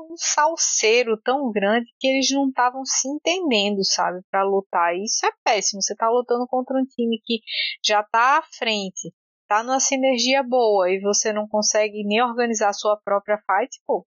[0.00, 4.94] um salseiro tão grande que eles não estavam se entendendo, sabe, para lutar.
[4.94, 5.82] E isso é péssimo.
[5.82, 7.40] Você tá lutando contra um time que
[7.84, 9.12] já tá à frente,
[9.48, 14.06] tá numa sinergia boa e você não consegue nem organizar a sua própria fight, pô.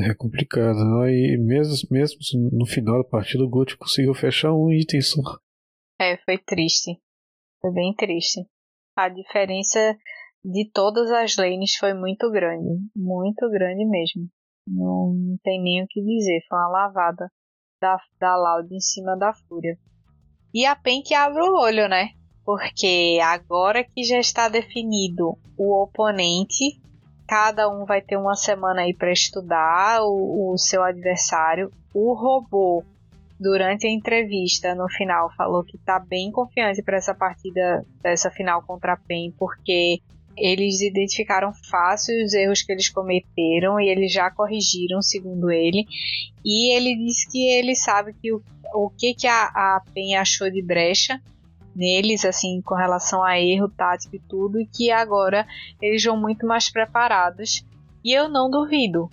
[0.00, 1.12] É complicado, né?
[1.12, 2.18] E mesmo, mesmo
[2.50, 5.20] no final da partida o Guti conseguiu fechar um item só.
[6.00, 6.98] É, foi triste.
[7.60, 8.40] Foi bem triste.
[8.96, 9.96] A diferença
[10.44, 12.68] de todas as lanes foi muito grande.
[12.96, 14.28] Muito grande mesmo.
[14.66, 16.40] Não, não tem nem o que dizer.
[16.48, 17.30] Foi uma lavada
[17.80, 19.76] da, da Loud em cima da Fúria.
[20.54, 22.10] E a PEN que abre o olho, né?
[22.44, 26.80] Porque agora que já está definido o oponente,
[27.26, 31.70] cada um vai ter uma semana aí para estudar o, o seu adversário.
[31.94, 32.84] O robô,
[33.38, 38.62] durante a entrevista no final, falou que está bem confiante para essa partida, dessa final
[38.62, 40.00] contra a PEN, porque
[40.36, 45.86] eles identificaram fácil os erros que eles cometeram e eles já corrigiram, segundo ele.
[46.44, 48.42] E ele disse que ele sabe que o,
[48.74, 51.20] o que, que a, a PEN achou de brecha
[51.74, 55.46] neles, assim, com relação a erro tático e tudo, e que agora
[55.80, 57.64] eles vão muito mais preparados.
[58.04, 59.08] E eu não duvido,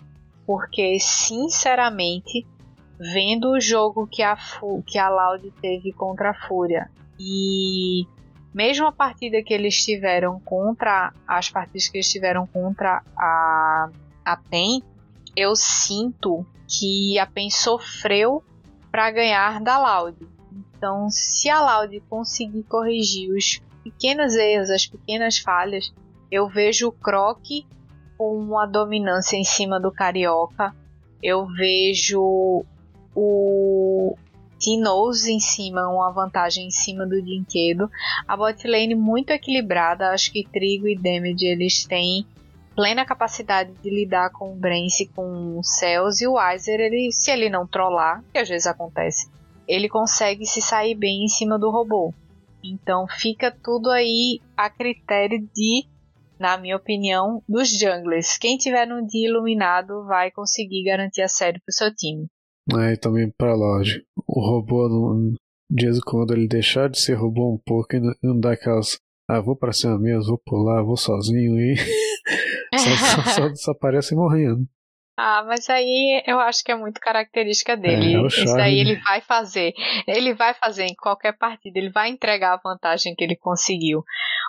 [0.46, 2.46] porque sinceramente,
[3.00, 4.38] vendo o jogo que a,
[4.86, 6.90] que a Loud teve contra a Fúria
[7.20, 8.06] e
[8.60, 13.90] mesmo a partida que eles tiveram contra as partidas que eles tiveram contra a,
[14.26, 14.84] a PEN,
[15.34, 18.44] eu sinto que a PEN sofreu
[18.92, 20.18] para ganhar da Loud.
[20.76, 25.94] Então, se a Loud conseguir corrigir os pequenos erros, as pequenas falhas,
[26.30, 27.42] eu vejo o Croc
[28.18, 30.76] com uma dominância em cima do Carioca.
[31.24, 32.66] Eu vejo
[33.16, 34.18] o
[34.60, 37.90] T-Nose em cima, uma vantagem em cima do Dinquedo.
[38.28, 42.26] A bot lane muito equilibrada, acho que Trigo e Damage eles têm
[42.76, 47.30] plena capacidade de lidar com o Brence, com o Cells e o Weiser, ele, se
[47.30, 49.30] ele não trollar, que às vezes acontece,
[49.68, 52.14] ele consegue se sair bem em cima do robô.
[52.64, 55.86] Então fica tudo aí a critério de,
[56.40, 58.38] na minha opinião, dos junglers.
[58.38, 62.28] Quem tiver num dia iluminado vai conseguir garantir a série pro seu time.
[62.78, 64.02] É, e também pra loja.
[64.28, 64.88] O robô,
[65.70, 69.00] de vez em quando, ele deixar de ser robô um pouco e não dá aquelas.
[69.30, 71.76] Ah, vou pra cima mesmo, vou pular, vou sozinho e.
[72.78, 74.68] só, só, só desaparece morrendo.
[75.22, 78.16] Ah, mas aí eu acho que é muito característica dele.
[78.16, 79.74] É, é Isso aí ele vai fazer.
[80.08, 84.02] Ele vai fazer em qualquer partida, ele vai entregar a vantagem que ele conseguiu.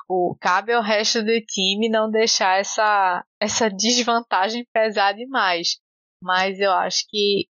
[0.09, 5.81] o, cabe ao resto do time não deixar essa, essa desvantagem pesar demais.
[6.23, 7.49] Mas eu acho que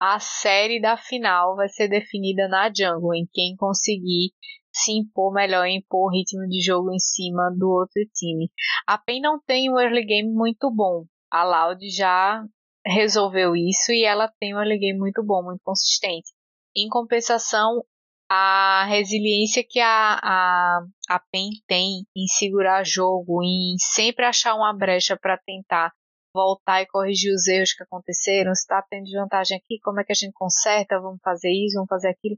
[0.00, 4.32] a série da final vai ser definida na jungle, em quem conseguir
[4.72, 8.50] se impor melhor, impor o ritmo de jogo em cima do outro time.
[8.86, 11.04] A PEN não tem um early game muito bom.
[11.30, 12.44] A Loud já
[12.86, 16.32] resolveu isso e ela tem um early game muito bom, muito consistente.
[16.76, 17.82] Em compensação,
[18.30, 24.72] a resiliência que a, a, a PEN tem em segurar jogo, em sempre achar uma
[24.72, 25.92] brecha para tentar
[26.38, 30.12] voltar e corrigir os erros que aconteceram, se está tendo desvantagem aqui, como é que
[30.12, 32.36] a gente conserta, vamos fazer isso, vamos fazer aquilo.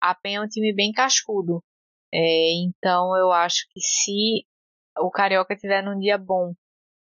[0.00, 1.62] A PEN é um time bem cascudo.
[2.12, 4.46] É, então eu acho que se
[4.98, 6.54] o Carioca tiver num dia bom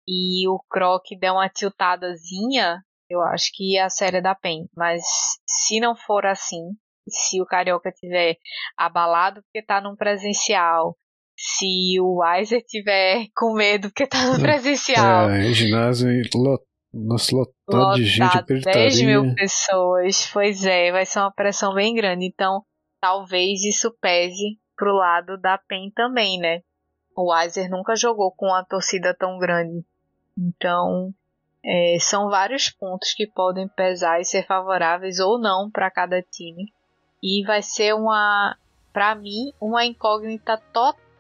[0.08, 4.68] e o Croc der uma tiltadazinha, eu acho que a série é da PEN.
[4.76, 5.04] Mas
[5.46, 6.72] se não for assim,
[7.08, 8.38] se o Carioca tiver
[8.76, 10.98] abalado porque tá num presencial,
[11.44, 15.28] se o Weiser tiver com medo porque tá no presencial.
[15.32, 16.64] É, ginásio lot,
[16.94, 21.96] nossa, lotado, lotado de gente, 10 mil pessoas, pois é, vai ser uma pressão bem
[21.96, 22.28] grande.
[22.28, 22.64] Então,
[23.00, 26.62] talvez isso pese pro lado da PEN também, né?
[27.18, 29.84] O Weiser nunca jogou com uma torcida tão grande.
[30.38, 31.12] Então,
[31.66, 36.72] é, são vários pontos que podem pesar e ser favoráveis ou não para cada time.
[37.22, 38.56] E vai ser uma,
[38.94, 41.11] para mim, uma incógnita total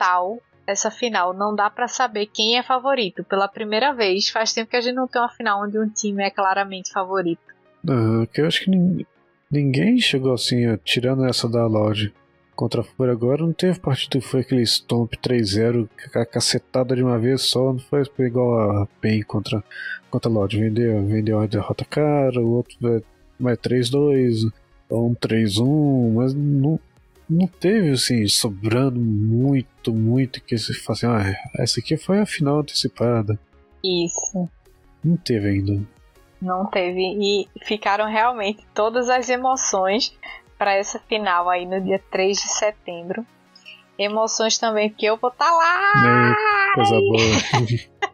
[0.65, 1.33] essa final.
[1.33, 3.23] Não dá para saber quem é favorito.
[3.23, 6.23] Pela primeira vez, faz tempo que a gente não tem uma final onde um time
[6.23, 7.41] é claramente favorito.
[7.87, 9.07] Uhum, que eu acho que ninguém,
[9.49, 12.13] ninguém chegou assim, tirando essa da Lodge
[12.55, 17.01] contra a Fúria agora, não teve partido que foi aquele Stomp 3-0, a cacetada de
[17.01, 19.63] uma vez só, não foi igual a PEN contra,
[20.11, 20.59] contra a Lodge.
[20.59, 22.77] Vendeu, vendeu uma derrota cara, o outro
[23.39, 24.51] vai 3-2,
[24.91, 26.79] um 3-1, mas não,
[27.32, 32.25] não teve assim, sobrando muito, muito que se fala assim, ah, essa aqui foi a
[32.25, 33.39] final antecipada.
[33.82, 34.49] Isso.
[35.03, 35.82] Não teve ainda.
[36.41, 36.99] Não teve.
[37.01, 40.13] E ficaram realmente todas as emoções
[40.57, 43.25] para essa final aí no dia 3 de setembro.
[43.97, 46.36] Emoções também, porque eu vou estar tá lá!
[46.67, 47.17] Ei, coisa boa.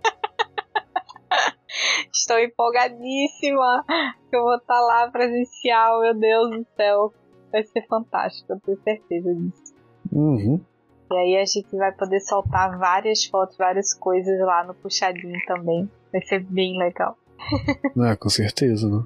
[2.14, 3.84] Estou empolgadíssima
[4.30, 7.14] que eu vou estar tá lá presencial, meu Deus do céu.
[7.52, 9.74] Vai ser fantástico, eu tenho certeza disso.
[10.12, 10.60] Uhum.
[11.12, 15.90] E aí a gente vai poder soltar várias fotos, várias coisas lá no puxadinho também.
[16.12, 17.18] Vai ser bem legal.
[17.98, 19.04] ah, com certeza, né?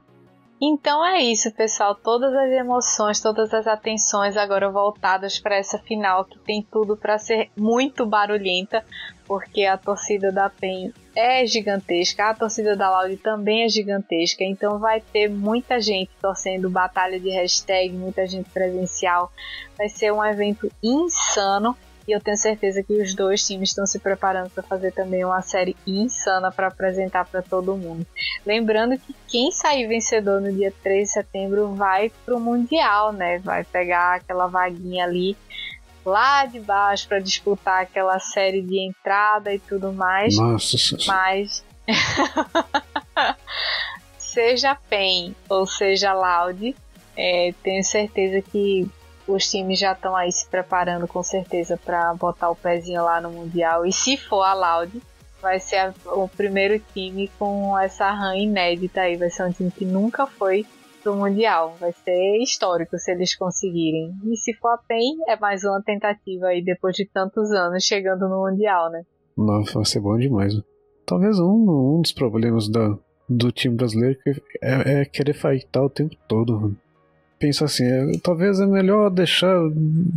[0.64, 1.96] Então é isso, pessoal.
[1.96, 7.18] Todas as emoções, todas as atenções agora voltadas para essa final que tem tudo para
[7.18, 8.86] ser muito barulhenta,
[9.26, 14.80] porque a torcida da PEN é gigantesca, a torcida da Loud também é gigantesca, então
[14.80, 19.32] vai ter muita gente torcendo batalha de hashtag, muita gente presencial.
[19.78, 21.76] Vai ser um evento insano
[22.07, 25.41] e eu tenho certeza que os dois times estão se preparando para fazer também uma
[25.41, 28.05] série insana para apresentar para todo mundo.
[28.45, 33.38] Lembrando que quem sair vencedor no dia 3 de setembro vai pro Mundial, né?
[33.39, 35.38] Vai pegar aquela vaguinha ali
[36.06, 40.38] lá de baixo para disputar aquela série de entrada e tudo mais.
[40.38, 41.64] Nossa, mas
[44.18, 46.76] seja PEN ou seja Loud,
[47.16, 48.89] é, tenho certeza que
[49.28, 53.32] os times já estão aí se preparando com certeza para botar o pezinho lá no
[53.32, 53.86] Mundial.
[53.86, 55.02] E se for a Loud,
[55.41, 59.16] vai ser a, o primeiro time com essa RAM inédita aí.
[59.16, 60.66] Vai ser um time que nunca foi
[61.02, 61.76] pro Mundial.
[61.80, 64.14] Vai ser histórico se eles conseguirem.
[64.26, 68.30] E se for a PEN, é mais uma tentativa aí depois de tantos anos chegando
[68.30, 69.04] no Mundial, né?
[69.38, 70.54] Nossa, vai ser bom demais.
[71.05, 72.97] Talvez um, um dos problemas da,
[73.28, 74.17] do time brasileiro
[74.62, 76.75] é, é querer fightar o tempo todo
[77.42, 79.58] pensa assim, é, talvez é melhor deixar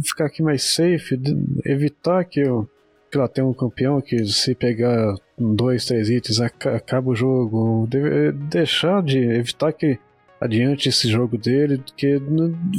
[0.04, 1.18] ficar aqui mais safe,
[1.64, 2.68] evitar que eu
[3.10, 8.32] que lá tem um campeão que se pegar dois, três itens acaba o jogo, deve,
[8.32, 10.00] deixar de evitar que
[10.44, 12.20] adiante esse jogo dele, que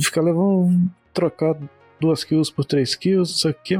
[0.03, 1.55] ficar levando trocar
[1.99, 3.75] duas kills por três kills, isso aqui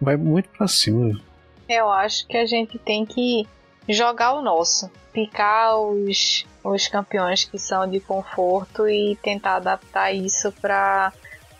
[0.00, 1.20] vai muito pra cima.
[1.68, 3.46] Eu acho que a gente tem que
[3.88, 10.52] jogar o nosso, picar os, os campeões que são de conforto e tentar adaptar isso
[10.52, 11.12] para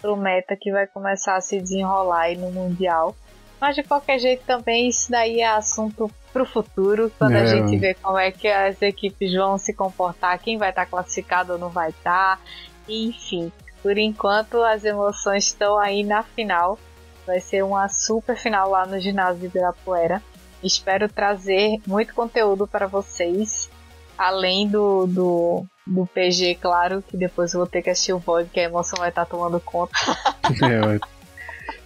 [0.04, 3.16] o meta que vai começar a se desenrolar aí no Mundial.
[3.60, 7.42] Mas de qualquer jeito também isso daí é assunto para o futuro, quando é.
[7.42, 10.90] a gente vê como é que as equipes vão se comportar, quem vai estar tá
[10.90, 12.42] classificado ou não vai estar, tá,
[12.88, 13.52] enfim.
[13.82, 16.78] Por enquanto as emoções estão aí na final.
[17.26, 20.22] Vai ser uma super final lá no ginásio de Ibirapuera.
[20.62, 23.70] Espero trazer muito conteúdo para vocês,
[24.18, 28.50] além do, do, do PG, claro, que depois eu vou ter que assistir o VOD,
[28.50, 29.92] que a emoção vai estar tomando conta.
[30.62, 30.98] é,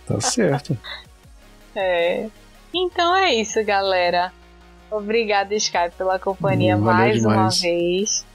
[0.07, 0.77] tá certo.
[1.77, 2.29] É.
[2.75, 4.33] Então é isso, galera.
[4.91, 7.37] Obrigada, Sky, pela companhia Valeu mais demais.
[7.37, 8.27] uma vez.